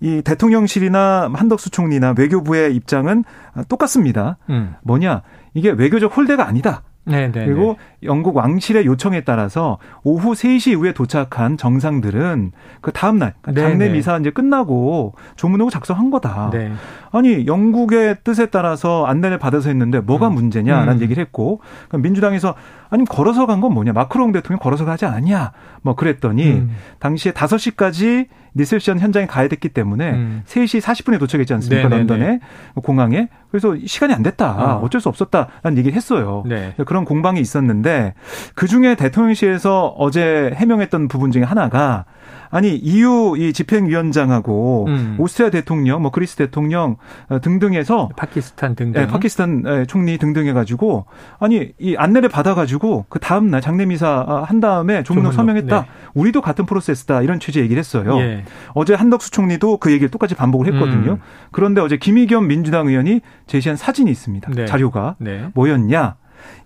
이 0.00 0.22
대통령실이나 0.22 1.30
한덕수 1.32 1.70
총리나 1.70 2.14
외교부의 2.16 2.74
입장은 2.74 3.24
똑같습니다. 3.68 4.38
음. 4.50 4.74
뭐냐 4.82 5.22
이게 5.54 5.70
외교적 5.70 6.16
홀대가 6.16 6.46
아니다. 6.46 6.82
네네 7.06 7.32
네, 7.32 7.46
그리고 7.46 7.76
네. 7.78 8.08
영국 8.08 8.36
왕실의 8.36 8.84
요청에 8.84 9.22
따라서 9.22 9.78
오후 10.02 10.32
3시 10.32 10.72
이후에 10.72 10.92
도착한 10.92 11.56
정상들은 11.56 12.52
그 12.80 12.92
다음 12.92 13.18
날 13.18 13.34
그러니까 13.42 13.62
네, 13.62 13.68
장례 13.68 13.88
미사 13.88 14.18
이제 14.18 14.30
끝나고 14.30 15.14
조문하고 15.36 15.70
작성한 15.70 16.10
거다. 16.10 16.50
네. 16.52 16.72
아니 17.18 17.46
영국의 17.46 18.16
뜻에 18.24 18.46
따라서 18.46 19.04
안내를 19.06 19.38
받아서 19.38 19.68
했는데 19.68 20.00
뭐가 20.00 20.28
음. 20.28 20.34
문제냐라는 20.34 20.94
음. 20.98 21.00
얘기를 21.02 21.20
했고 21.24 21.60
민주당에서 21.92 22.54
아니 22.90 23.04
걸어서 23.04 23.46
간 23.46 23.56
건 23.60 23.72
뭐냐 23.72 23.92
마크롱 23.94 24.32
대통령 24.32 24.58
걸어서 24.60 24.84
가지 24.84 25.06
않냐 25.06 25.52
뭐 25.82 25.94
그랬더니 25.94 26.50
음. 26.52 26.76
당시에 26.98 27.32
5시까지 27.32 28.26
리셉션 28.54 28.98
현장에 28.98 29.26
가야 29.26 29.48
됐기 29.48 29.68
때문에 29.70 30.10
음. 30.12 30.42
3시 30.46 30.80
40분에 30.80 31.18
도착했지 31.18 31.52
않습니까? 31.54 31.88
네네네. 31.88 31.98
런던에 32.08 32.40
공항에. 32.82 33.28
그래서 33.50 33.76
시간이 33.84 34.14
안 34.14 34.22
됐다. 34.22 34.76
어. 34.76 34.80
어쩔 34.82 35.00
수 35.00 35.08
없었다라는 35.10 35.76
얘기를 35.76 35.94
했어요. 35.94 36.42
네. 36.46 36.72
그런 36.86 37.04
공방이 37.04 37.38
있었는데 37.40 38.14
그중에 38.54 38.94
대통령실에서 38.94 39.94
어제 39.98 40.52
해명했던 40.54 41.08
부분 41.08 41.30
중에 41.32 41.42
하나가 41.42 42.06
아니 42.50 42.76
EU 42.76 43.36
이 43.36 43.52
집행위원장하고 43.52 44.86
음. 44.88 45.16
오스트리아 45.18 45.50
대통령, 45.50 46.02
뭐 46.02 46.10
그리스 46.10 46.36
대통령 46.36 46.96
어, 47.28 47.40
등등해서 47.40 48.10
파키스탄 48.16 48.74
등등, 48.74 49.00
네, 49.02 49.06
파키스탄 49.06 49.86
총리 49.88 50.18
등등 50.18 50.46
해가지고 50.46 51.06
아니 51.38 51.72
이 51.78 51.96
안내를 51.96 52.28
받아가지고 52.28 53.06
그 53.08 53.18
다음 53.18 53.50
날 53.50 53.60
장례 53.60 53.86
미사 53.86 54.24
아, 54.26 54.42
한 54.44 54.60
다음에 54.60 55.02
조문을 55.02 55.32
서명했다. 55.32 55.80
네. 55.80 55.86
우리도 56.14 56.40
같은 56.40 56.66
프로세스다 56.66 57.22
이런 57.22 57.40
취지 57.40 57.60
얘기를 57.60 57.78
했어요. 57.78 58.18
예. 58.20 58.44
어제 58.74 58.94
한덕수 58.94 59.30
총리도 59.30 59.78
그 59.78 59.90
얘기를 59.90 60.10
똑같이 60.10 60.34
반복을 60.34 60.72
했거든요. 60.72 61.12
음. 61.12 61.20
그런데 61.50 61.80
어제 61.80 61.96
김의겸 61.96 62.46
민주당 62.46 62.88
의원이 62.88 63.20
제시한 63.46 63.76
사진이 63.76 64.10
있습니다. 64.10 64.50
네. 64.54 64.66
자료가 64.66 65.16
네. 65.18 65.48
뭐였냐? 65.54 66.16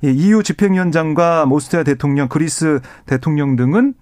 EU 0.03 0.43
집행위원장과 0.43 1.47
오스트리아 1.51 1.85
대통령, 1.85 2.29
그리스 2.29 2.81
대통령 3.07 3.57
등은 3.57 3.95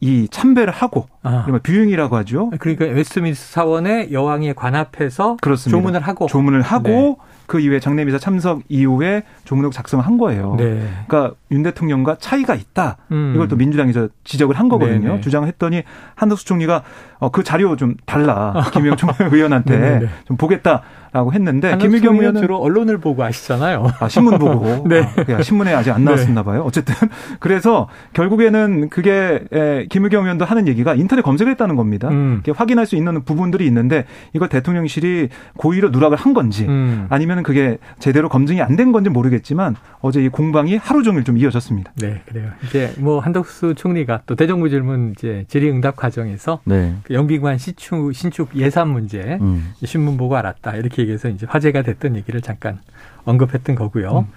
이 0.00 0.28
참배를 0.30 0.72
하고 0.72 1.06
아. 1.22 1.46
viewing이라고 1.62 2.16
하죠. 2.16 2.50
그러니까 2.58 2.84
웨스트민스터 2.86 3.52
사원의 3.52 4.12
여왕의 4.12 4.54
관 4.54 4.74
앞에서 4.74 5.36
그렇습니다. 5.40 5.78
조문을 5.78 6.00
하고 6.00 6.26
조문을 6.26 6.62
하고 6.62 6.88
네. 6.88 7.16
그 7.46 7.60
이후에 7.60 7.80
장례미사 7.80 8.18
참석 8.18 8.62
이후에 8.68 9.22
조문록 9.44 9.72
작성한 9.72 10.18
거예요. 10.18 10.54
네. 10.58 10.88
그러니까 11.06 11.34
윤 11.50 11.62
대통령과 11.62 12.16
차이가 12.18 12.54
있다. 12.54 12.96
음. 13.12 13.32
이걸 13.34 13.48
또 13.48 13.56
민주당에서 13.56 14.08
지적을 14.24 14.58
한 14.58 14.68
거거든요. 14.68 15.00
네네. 15.00 15.14
네. 15.16 15.20
주장을 15.20 15.46
했더니 15.46 15.82
한덕수 16.14 16.44
총리가 16.46 16.82
어, 17.18 17.30
그 17.30 17.42
자료 17.42 17.76
좀 17.76 17.96
달라. 18.06 18.54
김영 18.72 18.96
총 18.96 19.10
의원한테 19.18 19.78
네, 19.78 19.98
네. 20.00 20.08
좀 20.26 20.36
보겠다. 20.36 20.82
라고 21.14 21.32
했는데 21.32 21.76
김의겸 21.78 22.16
의원은 22.18 22.40
주로 22.42 22.58
언론을 22.58 22.98
보고 22.98 23.22
아시잖아요. 23.24 23.86
아, 24.00 24.08
신문 24.08 24.38
보고. 24.38 24.84
네. 24.88 25.08
아, 25.32 25.40
신문에 25.42 25.72
아직 25.72 25.92
안 25.92 26.04
나왔었나 26.04 26.42
봐요. 26.42 26.62
어쨌든 26.66 26.94
그래서 27.40 27.88
결국에는 28.12 28.88
그게 28.90 29.40
에, 29.52 29.86
김의겸 29.88 30.24
의원도 30.24 30.44
하는 30.44 30.68
얘기가 30.68 30.94
인터넷 30.94 31.22
검색을 31.22 31.50
했다는 31.52 31.76
겁니다. 31.76 32.08
음. 32.08 32.42
확인할 32.54 32.84
수 32.86 32.96
있는 32.96 33.22
부분들이 33.24 33.66
있는데 33.66 34.04
이걸 34.34 34.48
대통령실이 34.48 35.28
고의로 35.56 35.90
누락을 35.90 36.16
한 36.18 36.34
건지 36.34 36.66
음. 36.66 37.06
아니면 37.08 37.42
그게 37.42 37.78
제대로 37.98 38.28
검증이 38.28 38.60
안 38.60 38.74
된 38.74 38.90
건지 38.90 39.08
모르겠지만 39.08 39.76
어제 40.00 40.20
이 40.24 40.28
공방이 40.28 40.76
하루 40.78 41.04
종일 41.04 41.22
좀 41.22 41.38
이어졌습니다. 41.38 41.92
네, 41.94 42.20
그래요. 42.26 42.50
이제 42.64 42.92
뭐 42.98 43.20
한덕수 43.20 43.74
총리가 43.76 44.22
또 44.26 44.34
대정부 44.34 44.68
질문 44.68 45.12
이제 45.16 45.44
질의응답 45.46 45.94
과정에서 45.94 46.58
네. 46.64 46.96
그 47.04 47.14
영빈관 47.14 47.58
신축 47.58 48.12
신축 48.12 48.48
예산 48.56 48.88
문제 48.88 49.38
음. 49.40 49.72
신문 49.84 50.16
보고 50.16 50.36
알았다 50.36 50.74
이렇게 50.74 51.03
얘기해서 51.04 51.28
이제 51.28 51.46
화제가 51.48 51.82
됐던 51.82 52.16
얘기를 52.16 52.40
잠깐 52.40 52.80
언급했던 53.24 53.76
거고요. 53.76 54.20
음. 54.20 54.32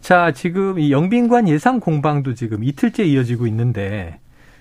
자, 0.00 0.32
지금 0.32 0.78
이 0.78 0.90
영빈관 0.90 1.48
예산 1.48 1.78
공방도 1.78 2.34
지금 2.34 2.64
이틀째 2.64 3.04
이어지고 3.04 3.46
있는데 3.46 4.18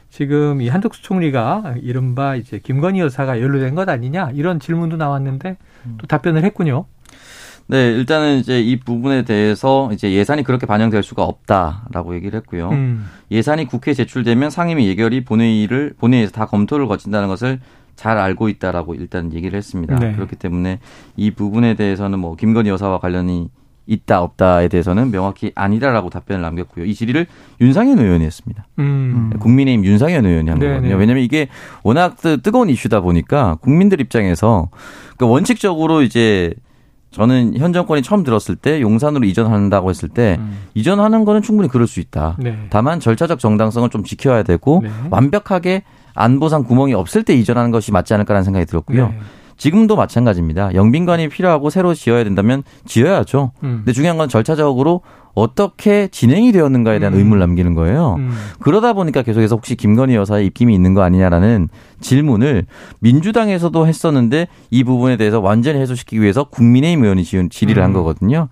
지금 0.09 0.61
이 0.61 0.67
한덕수 0.67 1.01
총리가 1.01 1.75
이른바 1.81 2.35
이제 2.35 2.59
김건희 2.59 2.99
여사가 2.99 3.41
연루된 3.41 3.75
것 3.75 3.87
아니냐 3.87 4.31
이런 4.33 4.59
질문도 4.59 4.97
나왔는데 4.97 5.57
음. 5.85 5.97
또 5.99 6.07
답변을 6.07 6.43
했군요. 6.43 6.85
네, 7.67 7.89
일단은 7.91 8.39
이제 8.39 8.59
이 8.59 8.77
부분에 8.79 9.23
대해서 9.23 9.89
이제 9.93 10.11
예산이 10.11 10.43
그렇게 10.43 10.65
반영될 10.65 11.03
수가 11.03 11.23
없다라고 11.23 12.15
얘기를 12.15 12.37
했고요. 12.39 12.69
음. 12.69 13.07
예산이 13.31 13.65
국회에 13.65 13.93
제출되면 13.93 14.49
상임위 14.49 14.87
예결위 14.89 15.23
본회의를 15.23 15.93
본회의에서 15.97 16.33
다 16.33 16.45
검토를 16.45 16.87
거친다는 16.87 17.29
것을 17.29 17.61
잘 18.01 18.17
알고 18.17 18.49
있다라고 18.49 18.95
일단 18.95 19.31
얘기를 19.31 19.55
했습니다. 19.55 19.95
네. 19.99 20.13
그렇기 20.13 20.35
때문에 20.35 20.79
이 21.17 21.29
부분에 21.29 21.75
대해서는 21.75 22.17
뭐 22.17 22.35
김건희 22.35 22.71
여사와 22.71 22.97
관련이 22.97 23.49
있다 23.85 24.23
없다에 24.23 24.69
대해서는 24.69 25.11
명확히 25.11 25.51
아니다라고 25.53 26.09
답변을 26.09 26.41
남겼고요. 26.41 26.85
이 26.85 26.95
질의를 26.95 27.27
윤상현 27.61 27.99
의원이 27.99 28.25
했습니다. 28.25 28.65
음. 28.79 29.29
국민의힘 29.39 29.85
윤상현 29.85 30.25
의원이 30.25 30.49
한 30.49 30.57
네네. 30.57 30.73
거거든요. 30.73 30.95
왜냐하면 30.95 31.23
이게 31.23 31.47
워낙 31.83 32.17
뜨거운 32.41 32.71
이슈다 32.71 33.01
보니까 33.01 33.59
국민들 33.61 34.01
입장에서 34.01 34.69
그러니까 35.15 35.27
원칙적으로 35.27 36.01
이제 36.01 36.55
저는 37.11 37.55
현 37.55 37.71
정권이 37.71 38.01
처음 38.01 38.23
들었을 38.23 38.55
때 38.55 38.81
용산으로 38.81 39.25
이전한다고 39.27 39.91
했을 39.91 40.09
때 40.09 40.37
음. 40.39 40.57
이전하는 40.73 41.23
거는 41.23 41.43
충분히 41.43 41.69
그럴 41.69 41.85
수 41.85 41.99
있다. 41.99 42.35
네. 42.39 42.57
다만 42.71 42.99
절차적 42.99 43.37
정당성을 43.37 43.87
좀 43.89 44.03
지켜야 44.03 44.41
되고 44.41 44.79
네. 44.81 44.89
완벽하게 45.11 45.83
안보상 46.13 46.63
구멍이 46.63 46.93
없을 46.93 47.23
때 47.23 47.33
이전하는 47.33 47.71
것이 47.71 47.91
맞지 47.91 48.13
않을까라는 48.13 48.43
생각이 48.43 48.65
들었고요. 48.65 49.09
네. 49.09 49.19
지금도 49.57 49.95
마찬가지입니다. 49.95 50.73
영빈관이 50.73 51.29
필요하고 51.29 51.69
새로 51.69 51.93
지어야 51.93 52.23
된다면 52.23 52.63
지어야죠. 52.85 53.51
음. 53.63 53.81
근데 53.83 53.93
중요한 53.93 54.17
건 54.17 54.27
절차적으로 54.27 55.01
어떻게 55.33 56.07
진행이 56.07 56.51
되었는가에 56.51 56.97
대한 56.97 57.13
음. 57.13 57.19
의문을 57.19 57.39
남기는 57.39 57.75
거예요. 57.75 58.15
음. 58.17 58.31
그러다 58.59 58.93
보니까 58.93 59.21
계속해서 59.21 59.55
혹시 59.55 59.75
김건희 59.75 60.15
여사의 60.15 60.47
입김이 60.47 60.73
있는 60.73 60.93
거 60.93 61.03
아니냐라는 61.03 61.69
질문을 62.01 62.65
민주당에서도 62.99 63.87
했었는데 63.87 64.47
이 64.71 64.83
부분에 64.83 65.15
대해서 65.17 65.39
완전히 65.39 65.79
해소시키기 65.79 66.21
위해서 66.21 66.45
국민의힘 66.45 67.03
의원이 67.03 67.23
지은 67.23 67.49
질의를 67.49 67.83
한 67.83 67.91
음. 67.91 67.93
거거든요. 67.93 68.49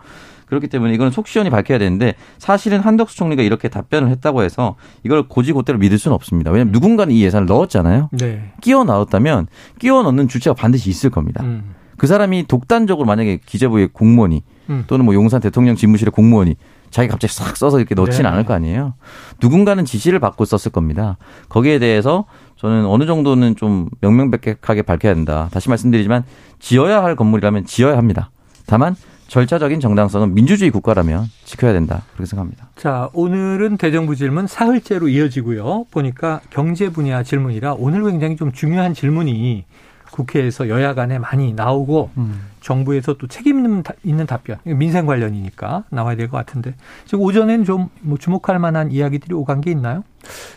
그렇기 0.50 0.68
때문에 0.68 0.94
이거는 0.96 1.12
속 1.12 1.28
시원히 1.28 1.50
밝혀야 1.50 1.78
되는데 1.78 2.16
사실은 2.40 2.80
한덕수 2.80 3.16
총리가 3.16 3.44
이렇게 3.44 3.70
답변을 3.70 4.10
했다고 4.10 4.42
해서 4.42 4.76
이걸 5.04 5.28
고지고대로 5.28 5.78
믿을 5.78 5.98
수는 5.98 6.16
없습니다. 6.16 6.52
왜냐하면 6.52 6.72
누군가는 6.74 7.14
이 7.14 7.22
예산을 7.22 7.46
넣었잖아요. 7.46 8.10
네. 8.14 8.52
끼워 8.62 8.84
넣었다면 8.84 9.48
끼워 9.78 10.04
넣는 10.04 10.28
주체가 10.28 10.56
반드시 10.56 10.90
있을 10.90 11.12
겁니다. 11.12 11.44
음. 11.44 11.76
그 11.98 12.08
사람이 12.08 12.46
독단적으로 12.48 13.06
만약에 13.06 13.40
기재부의 13.46 13.90
공무원이 13.94 14.42
음. 14.72 14.86
또는 14.88 15.06
뭐 15.06 15.14
용산 15.14 15.40
대통령 15.40 15.76
집무실의 15.76 16.12
공무원이 16.12 16.56
자기 16.90 17.08
갑자기 17.08 17.32
싹 17.32 17.56
써서 17.56 17.78
이렇게 17.78 17.94
넣지는 17.94 18.24
네. 18.24 18.34
않을 18.34 18.46
거 18.46 18.54
아니에요. 18.54 18.96
누군가는 19.42 19.86
지시를 19.86 20.20
받고 20.20 20.46
썼을 20.46 20.72
겁니다. 20.72 21.18
거기에 21.50 21.78
대해서 21.78 22.26
저는 22.56 22.86
어느 22.88 23.06
정도는 23.06 23.56
좀 23.56 23.88
명명백백하게 24.02 24.82
밝혀야 24.82 25.14
된다. 25.14 25.50
다시 25.52 25.70
말씀드리지만 25.70 26.24
지어야 26.58 27.04
할 27.04 27.16
건물이라면 27.16 27.66
지어야 27.66 27.98
합니다. 27.98 28.32
다만 28.66 28.96
절차적인 29.30 29.80
정당성은 29.80 30.34
민주주의 30.34 30.72
국가라면 30.72 31.26
지켜야 31.46 31.72
된다. 31.72 32.04
그렇게 32.14 32.26
생각합니다. 32.26 32.70
자, 32.76 33.10
오늘은 33.14 33.78
대정부 33.78 34.16
질문 34.16 34.48
사흘째로 34.48 35.08
이어지고요. 35.08 35.86
보니까 35.92 36.42
경제 36.50 36.90
분야 36.90 37.24
질문이라 37.24 37.76
오늘 37.76 38.04
굉장히 38.04 38.36
좀 38.36 38.52
중요한 38.52 38.94
질문이 38.94 39.66
국회에서 40.12 40.70
여야 40.70 40.94
간에 40.94 41.20
많이 41.20 41.54
나오고 41.54 42.10
음. 42.18 42.42
정부에서 42.62 43.14
또 43.14 43.28
책임 43.28 43.84
있는 44.04 44.26
답변, 44.26 44.58
민생 44.66 45.06
관련이니까 45.06 45.86
나와야 45.90 46.16
될 46.18 46.28
것 46.30 46.38
같은데 46.38 46.76
지금 47.06 47.24
오전엔 47.24 47.64
좀 47.64 47.90
뭐 48.02 48.18
주목할 48.18 48.60
만한 48.60 48.92
이야기들이 48.92 49.34
오간 49.34 49.62
게 49.62 49.72
있나요? 49.72 50.04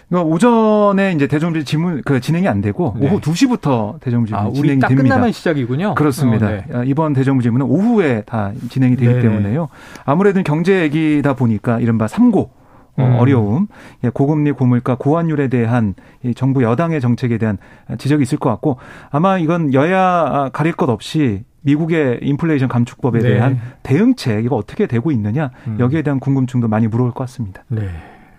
그러니까 0.08 0.28
오전에 0.34 1.12
이제 1.12 1.26
대정부 1.26 1.62
질문 1.64 2.02
그 2.04 2.20
진행이 2.20 2.48
안 2.48 2.60
되고 2.60 2.94
네. 2.98 3.06
오후 3.08 3.20
2시부터 3.20 4.00
대정부 4.00 4.26
질문 4.26 4.46
아, 4.46 4.50
진행이 4.52 4.80
됩니다. 4.80 5.02
끝나면 5.14 5.32
시작이군요. 5.32 5.94
그렇습니다. 5.94 6.46
어, 6.46 6.50
네. 6.50 6.64
아, 6.72 6.82
이번 6.84 7.12
대정부 7.12 7.42
질문은 7.42 7.66
오후에 7.66 8.22
다 8.26 8.52
진행이 8.70 8.96
되기 8.96 9.12
네 9.12 9.20
때문에요. 9.20 9.68
아무래도 10.04 10.42
경제 10.42 10.82
얘기다 10.82 11.34
보니까 11.34 11.78
이른바 11.80 12.06
3고 12.06 12.36
어, 12.38 12.50
음. 12.98 13.16
어려움, 13.18 13.68
예, 14.04 14.10
고금리, 14.10 14.52
고물가, 14.52 14.96
고환율에 14.96 15.48
대한 15.48 15.94
정부 16.36 16.62
여당의 16.62 17.00
정책에 17.00 17.38
대한 17.38 17.58
지적이 17.98 18.22
있을 18.22 18.38
것 18.38 18.50
같고 18.50 18.78
아마 19.10 19.38
이건 19.38 19.72
여야 19.72 20.50
가릴 20.52 20.72
것 20.74 20.90
없이 20.90 21.44
미국의 21.62 22.20
인플레이션 22.22 22.68
감축법에 22.68 23.20
네. 23.20 23.28
대한 23.28 23.60
대응책 23.82 24.44
이거 24.44 24.56
어떻게 24.56 24.86
되고 24.86 25.10
있느냐 25.10 25.50
음. 25.66 25.76
여기에 25.78 26.02
대한 26.02 26.20
궁금증도 26.20 26.68
많이 26.68 26.86
물어올 26.88 27.12
것 27.12 27.20
같습니다. 27.20 27.64
네. 27.68 27.88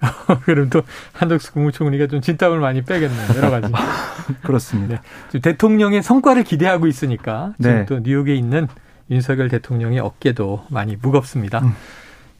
그럼 0.43 0.69
또 0.69 0.81
한덕수 1.13 1.53
국무총리가 1.53 2.07
좀 2.07 2.19
진땀을 2.21 2.59
많이 2.59 2.81
빼겠네요. 2.81 3.37
여러 3.37 3.49
가지. 3.49 3.71
그렇습니다. 4.43 5.01
네. 5.31 5.39
대통령의 5.39 6.03
성과를 6.03 6.43
기대하고 6.43 6.87
있으니까 6.87 7.53
지금 7.61 7.75
네. 7.75 7.85
또 7.85 7.99
뉴욕에 7.99 8.35
있는 8.35 8.67
윤석열 9.09 9.47
대통령의 9.49 9.99
어깨도 9.99 10.65
많이 10.69 10.97
무겁습니다. 10.97 11.59
음. 11.59 11.73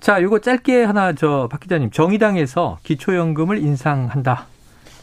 자, 0.04 0.22
요거 0.22 0.40
짧게 0.40 0.84
하나 0.84 1.14
저 1.14 1.48
박 1.50 1.62
기자님 1.62 1.90
정의당에서 1.90 2.78
기초연금을 2.84 3.58
인상한다. 3.60 4.48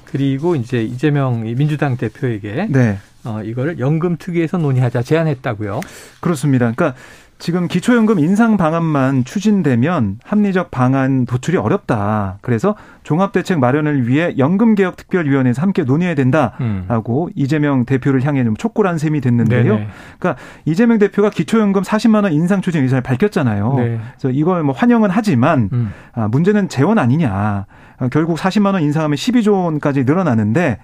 그리고 0.04 0.56
이제 0.56 0.82
이재명 0.82 1.40
민주당 1.42 1.96
대표에게 1.96 2.66
네. 2.68 2.98
어, 3.24 3.40
이거를 3.42 3.78
연금 3.78 4.16
특위에서 4.18 4.58
논의하자 4.58 5.02
제안했다고요. 5.02 5.80
그렇습니다. 6.20 6.70
그러니까 6.76 6.98
지금 7.40 7.68
기초연금 7.68 8.18
인상 8.18 8.58
방안만 8.58 9.24
추진되면 9.24 10.18
합리적 10.22 10.70
방안 10.70 11.24
도출이 11.24 11.56
어렵다. 11.56 12.38
그래서 12.42 12.76
종합대책 13.02 13.58
마련을 13.58 14.06
위해 14.06 14.34
연금개혁특별위원회에서 14.36 15.62
함께 15.62 15.82
논의해야 15.82 16.14
된다라고 16.14 17.26
음. 17.26 17.32
이재명 17.34 17.86
대표를 17.86 18.24
향해 18.24 18.44
좀 18.44 18.56
촉구한 18.56 18.98
셈이 18.98 19.22
됐는데요. 19.22 19.74
네네. 19.74 19.88
그러니까 20.18 20.42
이재명 20.66 20.98
대표가 20.98 21.30
기초연금 21.30 21.80
40만 21.80 22.24
원 22.24 22.32
인상 22.34 22.60
추진 22.60 22.82
의사를 22.82 23.02
밝혔잖아요. 23.02 23.74
네. 23.78 24.00
그래서 24.18 24.30
이걸 24.30 24.62
뭐 24.62 24.74
환영은 24.74 25.08
하지만 25.10 25.70
음. 25.72 25.92
아, 26.12 26.28
문제는 26.28 26.68
재원 26.68 26.98
아니냐. 26.98 27.64
결국 28.12 28.36
40만 28.38 28.74
원 28.74 28.82
인상하면 28.82 29.16
12조 29.16 29.64
원까지 29.64 30.04
늘어나는데 30.04 30.78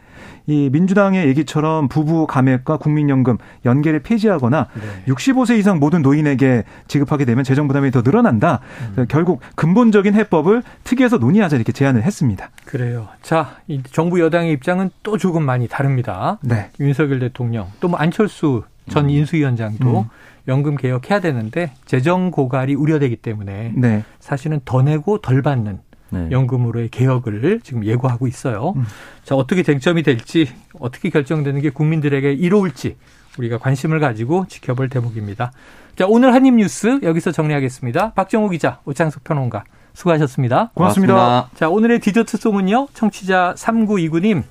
이 0.46 0.68
민주당의 0.70 1.26
얘기처럼 1.28 1.88
부부 1.88 2.26
감액과 2.26 2.76
국민연금 2.76 3.38
연계를 3.64 4.00
폐지하거나 4.00 4.68
네. 4.74 5.12
65세 5.12 5.58
이상 5.58 5.78
모든 5.80 6.02
노인에게 6.02 6.64
지급하게 6.86 7.24
되면 7.24 7.42
재정 7.42 7.66
부담이 7.66 7.90
더 7.90 8.02
늘어난다. 8.02 8.60
음. 8.98 9.06
결국 9.08 9.40
근본적인 9.56 10.14
해법을 10.14 10.62
특위에서 10.84 11.18
논의하자 11.18 11.56
이렇게 11.56 11.72
제안을 11.72 12.02
했습니다. 12.04 12.50
그래요. 12.64 13.08
자, 13.22 13.56
이 13.66 13.82
정부 13.90 14.20
여당의 14.20 14.52
입장은 14.52 14.90
또 15.02 15.18
조금 15.18 15.42
많이 15.44 15.66
다릅니다. 15.66 16.38
네. 16.42 16.70
윤석열 16.78 17.18
대통령 17.20 17.66
또 17.80 17.86
뭐 17.88 17.98
안철수 17.98 18.62
전 18.90 19.04
음. 19.06 19.10
인수위원장도 19.10 20.00
음. 20.00 20.04
연금 20.48 20.76
개혁해야 20.76 21.20
되는데 21.20 21.72
재정 21.86 22.30
고갈이 22.30 22.74
우려되기 22.74 23.16
때문에 23.16 23.72
네. 23.76 24.04
사실은 24.20 24.60
더 24.64 24.82
내고 24.82 25.18
덜 25.20 25.42
받는 25.42 25.78
네. 26.10 26.28
연금으로의 26.30 26.88
개혁을 26.88 27.60
지금 27.62 27.84
예고하고 27.84 28.26
있어요. 28.26 28.74
음. 28.76 28.84
자, 29.24 29.34
어떻게 29.34 29.62
쟁점이 29.62 30.02
될지, 30.02 30.48
어떻게 30.78 31.10
결정되는 31.10 31.60
게 31.60 31.70
국민들에게 31.70 32.32
이로울지 32.32 32.96
우리가 33.38 33.58
관심을 33.58 34.00
가지고 34.00 34.46
지켜볼 34.48 34.88
대목입니다. 34.88 35.52
자, 35.96 36.06
오늘 36.06 36.32
한입 36.32 36.54
뉴스 36.54 37.00
여기서 37.02 37.32
정리하겠습니다. 37.32 38.12
박정호 38.12 38.50
기자, 38.50 38.80
오창석 38.84 39.24
평론가 39.24 39.64
수고하셨습니다. 39.94 40.70
고맙습니다. 40.74 41.14
고맙습니다. 41.14 41.58
자, 41.58 41.68
오늘의 41.68 42.00
디저트 42.00 42.36
송은요. 42.36 42.88
청취자 42.92 43.54
3929님. 43.56 44.42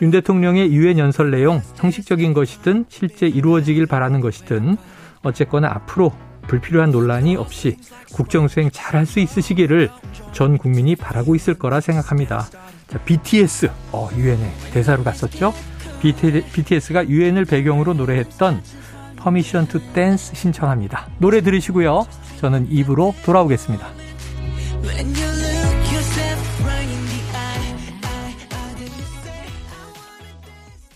윤 0.00 0.10
대통령의 0.10 0.72
유엔 0.72 0.98
연설 0.98 1.30
내용 1.30 1.62
형식적인 1.76 2.32
것이든 2.32 2.86
실제 2.88 3.28
이루어지길 3.28 3.86
바라는 3.86 4.20
것이든 4.20 4.76
어쨌거나 5.22 5.68
앞으로 5.68 6.12
불필요한 6.46 6.90
논란이 6.90 7.36
없이 7.36 7.76
국정 8.12 8.48
수행 8.48 8.70
잘할 8.70 9.06
수 9.06 9.20
있으시기를 9.20 9.90
전 10.32 10.58
국민이 10.58 10.96
바라고 10.96 11.34
있을 11.34 11.54
거라 11.54 11.80
생각합니다. 11.80 12.48
자, 12.88 12.98
BTS, 13.04 13.70
어, 13.92 14.08
유엔에 14.16 14.52
대사로 14.72 15.04
갔었죠? 15.04 15.54
BTS가 16.00 17.08
유엔을 17.08 17.44
배경으로 17.44 17.94
노래했던 17.94 18.62
Permission 19.16 19.68
to 19.68 19.80
Dance 19.92 20.34
신청합니다. 20.34 21.08
노래 21.18 21.40
들으시고요. 21.40 22.06
저는 22.40 22.66
2부로 22.70 23.14
돌아오겠습니다. 23.24 23.86